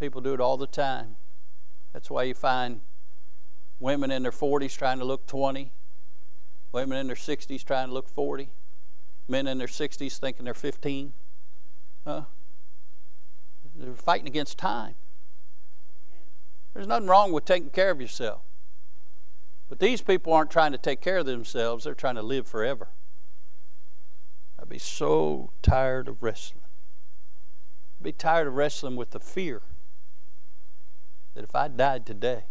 People 0.00 0.20
do 0.20 0.34
it 0.34 0.40
all 0.40 0.56
the 0.56 0.66
time. 0.66 1.16
That's 1.92 2.10
why 2.10 2.22
you 2.24 2.34
find 2.34 2.80
women 3.82 4.12
in 4.12 4.22
their 4.22 4.32
40s 4.32 4.76
trying 4.78 5.00
to 5.00 5.04
look 5.04 5.26
20, 5.26 5.72
women 6.70 6.98
in 6.98 7.08
their 7.08 7.16
60s 7.16 7.64
trying 7.64 7.88
to 7.88 7.92
look 7.92 8.08
40, 8.08 8.48
men 9.28 9.46
in 9.46 9.58
their 9.58 9.66
60s 9.66 10.18
thinking 10.18 10.44
they're 10.44 10.54
15. 10.54 11.12
Huh? 12.06 12.22
They're 13.74 13.94
fighting 13.94 14.28
against 14.28 14.56
time. 14.56 14.94
There's 16.72 16.86
nothing 16.86 17.08
wrong 17.08 17.32
with 17.32 17.44
taking 17.44 17.70
care 17.70 17.90
of 17.90 18.00
yourself. 18.00 18.42
But 19.68 19.80
these 19.80 20.00
people 20.00 20.32
aren't 20.32 20.50
trying 20.50 20.72
to 20.72 20.78
take 20.78 21.00
care 21.00 21.18
of 21.18 21.26
themselves, 21.26 21.84
they're 21.84 21.94
trying 21.94 22.14
to 22.14 22.22
live 22.22 22.46
forever. 22.46 22.88
I'd 24.60 24.68
be 24.68 24.78
so 24.78 25.50
tired 25.60 26.08
of 26.08 26.22
wrestling. 26.22 26.62
I'd 27.98 28.04
be 28.04 28.12
tired 28.12 28.46
of 28.46 28.54
wrestling 28.54 28.94
with 28.94 29.10
the 29.10 29.18
fear 29.18 29.62
that 31.34 31.42
if 31.42 31.54
I 31.54 31.68
died 31.68 32.06
today, 32.06 32.44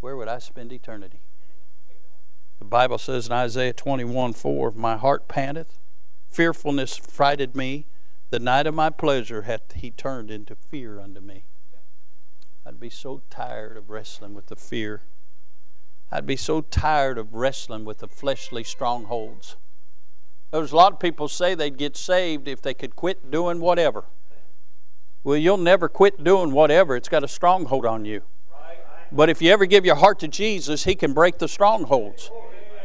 where 0.00 0.16
would 0.16 0.28
I 0.28 0.38
spend 0.38 0.72
eternity? 0.72 1.20
The 2.58 2.64
Bible 2.64 2.98
says 2.98 3.26
in 3.26 3.32
Isaiah 3.32 3.72
21 3.72 4.32
4, 4.32 4.72
My 4.72 4.96
heart 4.96 5.28
panteth, 5.28 5.78
fearfulness 6.28 6.96
frighted 6.96 7.54
me. 7.54 7.86
The 8.30 8.38
night 8.38 8.66
of 8.66 8.74
my 8.74 8.90
pleasure 8.90 9.42
hath 9.42 9.72
he 9.74 9.90
turned 9.90 10.30
into 10.30 10.54
fear 10.54 11.00
unto 11.00 11.20
me. 11.20 11.44
I'd 12.66 12.80
be 12.80 12.90
so 12.90 13.22
tired 13.30 13.76
of 13.76 13.88
wrestling 13.88 14.34
with 14.34 14.46
the 14.46 14.56
fear. 14.56 15.02
I'd 16.10 16.26
be 16.26 16.36
so 16.36 16.60
tired 16.60 17.16
of 17.16 17.34
wrestling 17.34 17.84
with 17.84 17.98
the 17.98 18.08
fleshly 18.08 18.64
strongholds. 18.64 19.56
There's 20.50 20.72
a 20.72 20.76
lot 20.76 20.94
of 20.94 21.00
people 21.00 21.28
say 21.28 21.54
they'd 21.54 21.76
get 21.76 21.96
saved 21.96 22.48
if 22.48 22.60
they 22.60 22.74
could 22.74 22.96
quit 22.96 23.30
doing 23.30 23.60
whatever. 23.60 24.04
Well, 25.24 25.36
you'll 25.36 25.58
never 25.58 25.88
quit 25.88 26.22
doing 26.22 26.52
whatever. 26.52 26.96
It's 26.96 27.08
got 27.08 27.24
a 27.24 27.28
stronghold 27.28 27.84
on 27.84 28.04
you. 28.04 28.22
But 29.10 29.30
if 29.30 29.40
you 29.40 29.50
ever 29.50 29.66
give 29.66 29.86
your 29.86 29.96
heart 29.96 30.18
to 30.20 30.28
Jesus, 30.28 30.84
He 30.84 30.94
can 30.94 31.12
break 31.12 31.38
the 31.38 31.48
strongholds. 31.48 32.30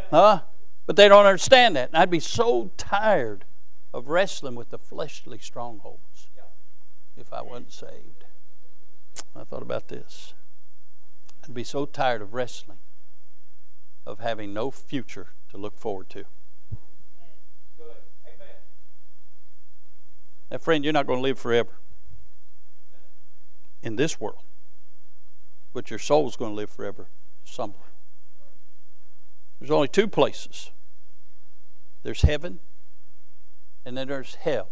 Huh? 0.10 0.42
But 0.86 0.96
they 0.96 1.08
don't 1.08 1.26
understand 1.26 1.76
that. 1.76 1.90
And 1.90 1.98
I'd 1.98 2.10
be 2.10 2.20
so 2.20 2.72
tired 2.78 3.46
of 3.94 4.08
wrestling 4.08 4.56
with 4.56 4.70
the 4.70 4.80
fleshly 4.80 5.38
strongholds 5.40 6.28
if 7.16 7.32
I 7.32 7.42
wasn't 7.42 7.72
saved. 7.72 8.26
I 9.36 9.44
thought 9.44 9.62
about 9.62 9.88
this. 9.88 10.34
I'd 11.44 11.54
be 11.54 11.64
so 11.64 11.86
tired 11.86 12.22
of 12.22 12.34
wrestling, 12.34 12.80
of 14.06 14.20
having 14.20 14.54
no 14.54 14.72
future 14.72 15.28
to 15.52 15.58
look 15.58 15.78
forward 15.78 16.10
to. 16.12 16.26
Now, 20.50 20.58
friend, 20.60 20.84
you're 20.84 20.94
not 20.94 21.08
going 21.08 21.18
to 21.18 21.24
live 21.24 21.40
forever 21.40 21.80
in 23.82 23.96
this 23.96 24.20
world, 24.20 24.44
but 25.74 25.90
your 25.90 26.00
soul's 26.00 26.36
going 26.36 26.52
to 26.52 26.56
live 26.56 26.70
forever 26.70 27.08
somewhere. 27.44 27.92
There's 29.60 29.72
only 29.72 29.88
two 29.88 30.08
places 30.08 30.72
there's 32.04 32.22
heaven, 32.22 32.60
and 33.86 33.98
then 33.98 34.10
there's 34.10 34.36
hell. 34.36 34.70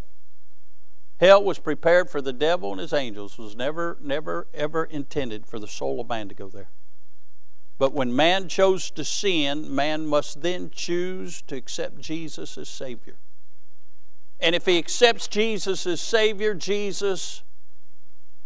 Hell 1.22 1.44
was 1.44 1.60
prepared 1.60 2.10
for 2.10 2.20
the 2.22 2.34
devil 2.34 2.72
and 2.72 2.82
his 2.82 2.92
angels, 2.94 3.38
was 3.38 3.56
never, 3.56 3.98
never, 4.02 4.48
ever 4.54 4.84
intended 4.84 5.46
for 5.46 5.60
the 5.60 5.68
soul 5.68 6.02
of 6.02 6.10
man 6.10 6.28
to 6.28 6.36
go 6.36 6.50
there. 6.50 6.70
But 7.78 7.94
when 7.94 8.16
man 8.16 8.48
chose 8.48 8.92
to 8.92 9.06
sin, 9.06 9.74
man 9.74 10.08
must 10.08 10.42
then 10.42 10.72
choose 10.72 11.42
to 11.44 11.56
accept 11.56 12.02
Jesus 12.02 12.58
as 12.58 12.70
Savior. 12.70 13.16
And 14.40 14.56
if 14.56 14.66
he 14.66 14.78
accepts 14.78 15.28
Jesus 15.28 15.86
as 15.88 16.02
Savior, 16.02 16.54
Jesus 16.54 17.44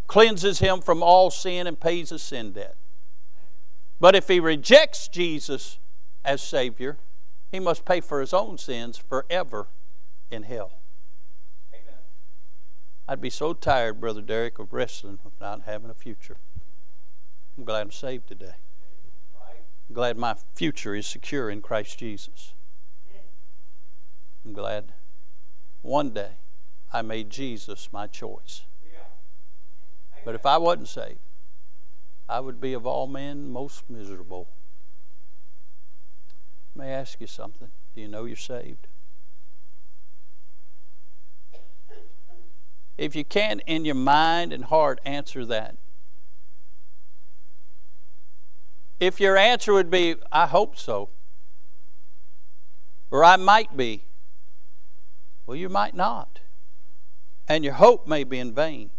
cleanses 0.07 0.59
him 0.59 0.81
from 0.81 1.01
all 1.01 1.31
sin 1.31 1.67
and 1.67 1.79
pays 1.79 2.09
his 2.09 2.21
sin 2.21 2.51
debt. 2.51 2.75
But 3.99 4.15
if 4.15 4.27
he 4.27 4.39
rejects 4.39 5.07
Jesus 5.07 5.79
as 6.23 6.41
Savior, 6.41 6.97
he 7.51 7.59
must 7.59 7.85
pay 7.85 8.01
for 8.01 8.19
his 8.19 8.33
own 8.33 8.57
sins 8.57 8.97
forever 8.97 9.67
in 10.29 10.43
hell. 10.43 10.79
Amen. 11.73 11.99
I'd 13.07 13.21
be 13.21 13.29
so 13.29 13.53
tired, 13.53 14.01
Brother 14.01 14.21
Derek, 14.21 14.59
of 14.59 14.73
wrestling 14.73 15.19
of 15.25 15.31
not 15.39 15.61
having 15.61 15.89
a 15.89 15.93
future. 15.95 16.37
I'm 17.57 17.63
glad 17.63 17.81
I'm 17.81 17.91
saved 17.91 18.27
today. 18.27 18.55
I'm 19.87 19.95
glad 19.95 20.17
my 20.17 20.35
future 20.55 20.95
is 20.95 21.07
secure 21.07 21.49
in 21.49 21.61
Christ 21.61 21.97
Jesus. 21.99 22.53
I'm 24.43 24.53
glad 24.53 24.91
one 25.81 26.09
day 26.09 26.31
I 26.91 27.01
made 27.01 27.29
Jesus 27.29 27.89
my 27.91 28.07
choice. 28.07 28.63
But 30.25 30.33
if 30.33 30.45
I 30.45 30.57
wasn't 30.57 30.89
saved, 30.89 31.19
I 32.27 32.39
would 32.39 32.59
be 32.59 32.73
of 32.73 32.87
all 32.87 33.05
men 33.05 33.51
most 33.51 33.87
miserable. 33.87 34.49
May 36.75 36.87
I 36.87 36.99
ask 36.99 37.21
you 37.21 37.27
something? 37.27 37.69
Do 37.93 38.01
you 38.01 38.07
know 38.07 38.25
you're 38.25 38.35
saved? 38.35 38.87
If 42.97 43.15
you 43.15 43.23
can't, 43.23 43.61
in 43.67 43.85
your 43.85 43.95
mind 43.95 44.51
and 44.51 44.65
heart, 44.65 44.99
answer 45.05 45.45
that, 45.45 45.77
if 48.99 49.19
your 49.19 49.37
answer 49.37 49.73
would 49.73 49.91
be, 49.91 50.15
I 50.31 50.47
hope 50.47 50.77
so, 50.77 51.09
or 53.11 53.23
I 53.23 53.35
might 53.35 53.77
be, 53.77 54.05
well, 55.45 55.55
you 55.55 55.69
might 55.69 55.93
not. 55.93 56.39
And 57.47 57.63
your 57.63 57.73
hope 57.73 58.07
may 58.07 58.23
be 58.23 58.39
in 58.39 58.53
vain. 58.53 58.89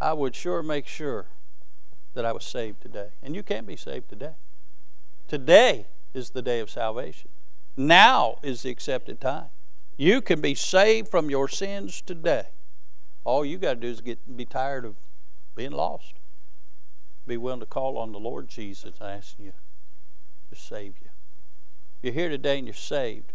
I 0.00 0.12
would 0.12 0.34
sure 0.34 0.62
make 0.62 0.86
sure 0.86 1.26
that 2.14 2.24
I 2.24 2.32
was 2.32 2.44
saved 2.44 2.80
today. 2.82 3.08
And 3.22 3.34
you 3.34 3.42
can 3.42 3.64
be 3.64 3.76
saved 3.76 4.08
today. 4.08 4.34
Today 5.28 5.86
is 6.14 6.30
the 6.30 6.42
day 6.42 6.60
of 6.60 6.70
salvation. 6.70 7.30
Now 7.76 8.38
is 8.42 8.62
the 8.62 8.70
accepted 8.70 9.20
time. 9.20 9.48
You 9.96 10.20
can 10.20 10.40
be 10.40 10.54
saved 10.54 11.08
from 11.08 11.30
your 11.30 11.48
sins 11.48 12.02
today. 12.02 12.48
All 13.24 13.44
you 13.44 13.58
got 13.58 13.74
to 13.74 13.80
do 13.80 13.88
is 13.88 14.00
get 14.00 14.36
be 14.36 14.44
tired 14.44 14.84
of 14.84 14.96
being 15.54 15.72
lost. 15.72 16.14
Be 17.26 17.36
willing 17.36 17.60
to 17.60 17.66
call 17.66 17.98
on 17.98 18.12
the 18.12 18.18
Lord 18.18 18.48
Jesus 18.48 18.94
asking 19.00 19.46
you 19.46 19.52
to 20.50 20.56
save 20.56 20.94
you. 21.02 21.08
You're 22.02 22.12
here 22.12 22.28
today 22.28 22.58
and 22.58 22.66
you're 22.66 22.74
saved. 22.74 23.32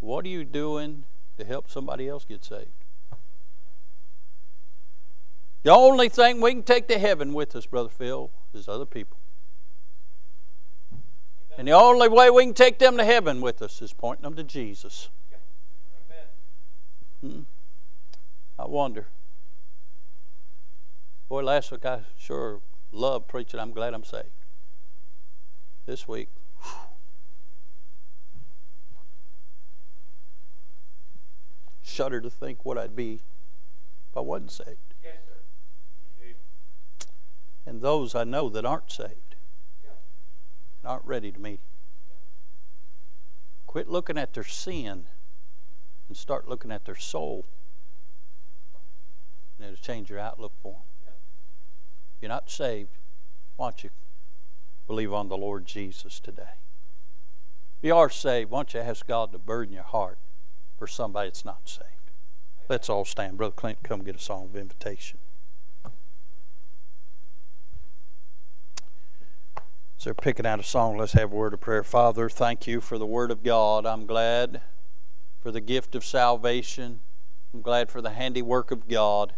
What 0.00 0.24
are 0.24 0.28
you 0.28 0.44
doing 0.44 1.04
to 1.38 1.44
help 1.44 1.70
somebody 1.70 2.08
else 2.08 2.24
get 2.24 2.44
saved? 2.44 2.83
The 5.64 5.72
only 5.72 6.10
thing 6.10 6.42
we 6.42 6.52
can 6.52 6.62
take 6.62 6.88
to 6.88 6.98
heaven 6.98 7.32
with 7.32 7.56
us, 7.56 7.64
Brother 7.64 7.88
Phil, 7.88 8.30
is 8.52 8.68
other 8.68 8.84
people. 8.84 9.16
And 11.56 11.66
the 11.66 11.72
only 11.72 12.08
way 12.08 12.28
we 12.28 12.44
can 12.44 12.52
take 12.52 12.78
them 12.78 12.98
to 12.98 13.04
heaven 13.04 13.40
with 13.40 13.62
us 13.62 13.80
is 13.80 13.94
pointing 13.94 14.24
them 14.24 14.34
to 14.36 14.44
Jesus. 14.44 15.08
Hmm. 17.22 17.40
I 18.58 18.66
wonder. 18.66 19.06
Boy, 21.30 21.42
last 21.42 21.72
week 21.72 21.86
I 21.86 22.00
sure 22.18 22.60
loved 22.92 23.26
preaching. 23.28 23.58
I'm 23.58 23.72
glad 23.72 23.94
I'm 23.94 24.04
saved. 24.04 24.28
This 25.86 26.06
week, 26.06 26.28
shudder 31.82 32.20
to 32.20 32.28
think 32.28 32.66
what 32.66 32.76
I'd 32.76 32.94
be 32.94 33.14
if 34.10 34.16
I 34.16 34.20
wasn't 34.20 34.52
saved. 34.52 34.94
Yes. 35.02 35.14
And 37.66 37.80
those 37.80 38.14
I 38.14 38.24
know 38.24 38.48
that 38.50 38.64
aren't 38.64 38.90
saved, 38.90 39.36
aren't 40.84 41.04
ready 41.04 41.32
to 41.32 41.38
meet. 41.38 41.60
Quit 43.66 43.88
looking 43.88 44.18
at 44.18 44.34
their 44.34 44.44
sin 44.44 45.06
and 46.08 46.16
start 46.16 46.48
looking 46.48 46.70
at 46.70 46.84
their 46.84 46.94
soul. 46.94 47.46
And 49.58 49.66
it'll 49.66 49.82
change 49.82 50.10
your 50.10 50.18
outlook 50.18 50.52
for 50.62 50.80
them. 51.04 51.14
If 52.16 52.22
you're 52.22 52.28
not 52.28 52.50
saved, 52.50 52.90
why 53.56 53.66
don't 53.66 53.84
you 53.84 53.90
believe 54.86 55.12
on 55.12 55.28
the 55.28 55.36
Lord 55.36 55.64
Jesus 55.64 56.20
today? 56.20 56.58
If 57.78 57.88
you 57.88 57.96
are 57.96 58.10
saved, 58.10 58.50
why 58.50 58.58
don't 58.58 58.74
you 58.74 58.80
ask 58.80 59.06
God 59.06 59.32
to 59.32 59.38
burden 59.38 59.72
your 59.74 59.84
heart 59.84 60.18
for 60.78 60.86
somebody 60.86 61.28
that's 61.28 61.44
not 61.44 61.68
saved. 61.68 61.88
Let's 62.68 62.88
all 62.88 63.04
stand. 63.04 63.36
Brother 63.36 63.54
Clint, 63.54 63.78
come 63.82 64.02
get 64.02 64.16
a 64.16 64.18
song 64.18 64.46
of 64.46 64.56
invitation. 64.56 65.18
So 70.04 70.12
picking 70.12 70.44
out 70.44 70.60
a 70.60 70.62
song. 70.62 70.98
Let's 70.98 71.14
have 71.14 71.32
a 71.32 71.34
word 71.34 71.54
of 71.54 71.62
prayer. 71.62 71.82
Father, 71.82 72.28
thank 72.28 72.66
you 72.66 72.82
for 72.82 72.98
the 72.98 73.06
word 73.06 73.30
of 73.30 73.42
God. 73.42 73.86
I'm 73.86 74.04
glad 74.04 74.60
for 75.40 75.50
the 75.50 75.62
gift 75.62 75.94
of 75.94 76.04
salvation. 76.04 77.00
I'm 77.54 77.62
glad 77.62 77.90
for 77.90 78.02
the 78.02 78.10
handiwork 78.10 78.70
of 78.70 78.86
God. 78.86 79.32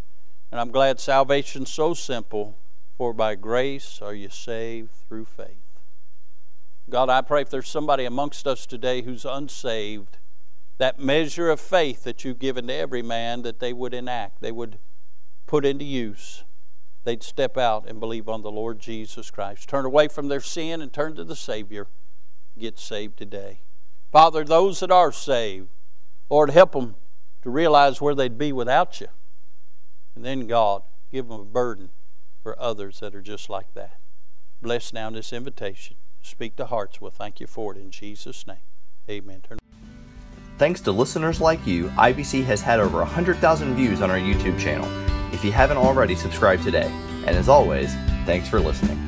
And 0.50 0.60
I'm 0.60 0.72
glad 0.72 0.98
salvation's 0.98 1.70
so 1.70 1.94
simple, 1.94 2.58
for 2.98 3.12
by 3.12 3.36
grace 3.36 4.02
are 4.02 4.12
you 4.12 4.28
saved 4.28 4.90
through 4.90 5.26
faith. 5.26 5.78
God, 6.90 7.10
I 7.10 7.20
pray 7.20 7.42
if 7.42 7.50
there's 7.50 7.68
somebody 7.68 8.04
amongst 8.04 8.44
us 8.44 8.66
today 8.66 9.02
who's 9.02 9.24
unsaved, 9.24 10.18
that 10.78 10.98
measure 10.98 11.48
of 11.48 11.60
faith 11.60 12.02
that 12.02 12.24
you've 12.24 12.40
given 12.40 12.66
to 12.66 12.74
every 12.74 13.02
man 13.02 13.42
that 13.42 13.60
they 13.60 13.72
would 13.72 13.94
enact, 13.94 14.40
they 14.40 14.50
would 14.50 14.80
put 15.46 15.64
into 15.64 15.84
use. 15.84 16.42
They'd 17.06 17.22
step 17.22 17.56
out 17.56 17.88
and 17.88 18.00
believe 18.00 18.28
on 18.28 18.42
the 18.42 18.50
Lord 18.50 18.80
Jesus 18.80 19.30
Christ. 19.30 19.68
Turn 19.68 19.84
away 19.84 20.08
from 20.08 20.26
their 20.26 20.40
sin 20.40 20.82
and 20.82 20.92
turn 20.92 21.14
to 21.14 21.22
the 21.22 21.36
Savior. 21.36 21.86
Get 22.58 22.80
saved 22.80 23.16
today. 23.16 23.60
Father, 24.10 24.42
those 24.42 24.80
that 24.80 24.90
are 24.90 25.12
saved, 25.12 25.68
Lord, 26.28 26.50
help 26.50 26.72
them 26.72 26.96
to 27.42 27.50
realize 27.50 28.00
where 28.00 28.16
they'd 28.16 28.36
be 28.36 28.50
without 28.50 29.00
you. 29.00 29.06
And 30.16 30.24
then, 30.24 30.48
God, 30.48 30.82
give 31.12 31.28
them 31.28 31.42
a 31.42 31.44
burden 31.44 31.90
for 32.42 32.60
others 32.60 32.98
that 32.98 33.14
are 33.14 33.22
just 33.22 33.48
like 33.48 33.72
that. 33.74 34.00
Bless 34.60 34.92
now 34.92 35.08
this 35.10 35.32
invitation. 35.32 35.94
Speak 36.22 36.56
to 36.56 36.66
hearts. 36.66 37.00
We'll 37.00 37.12
thank 37.12 37.38
you 37.38 37.46
for 37.46 37.72
it 37.72 37.78
in 37.78 37.92
Jesus' 37.92 38.48
name. 38.48 38.56
Amen. 39.08 39.42
Turn 39.48 39.58
Thanks 40.58 40.80
to 40.80 40.90
listeners 40.90 41.40
like 41.40 41.64
you, 41.68 41.84
IBC 41.90 42.42
has 42.46 42.62
had 42.62 42.80
over 42.80 42.98
100,000 42.98 43.76
views 43.76 44.02
on 44.02 44.10
our 44.10 44.18
YouTube 44.18 44.58
channel. 44.58 45.15
If 45.36 45.44
you 45.44 45.52
haven't 45.52 45.76
already, 45.76 46.16
subscribe 46.16 46.62
today. 46.62 46.90
And 47.26 47.36
as 47.36 47.50
always, 47.50 47.92
thanks 48.24 48.48
for 48.48 48.58
listening. 48.58 48.98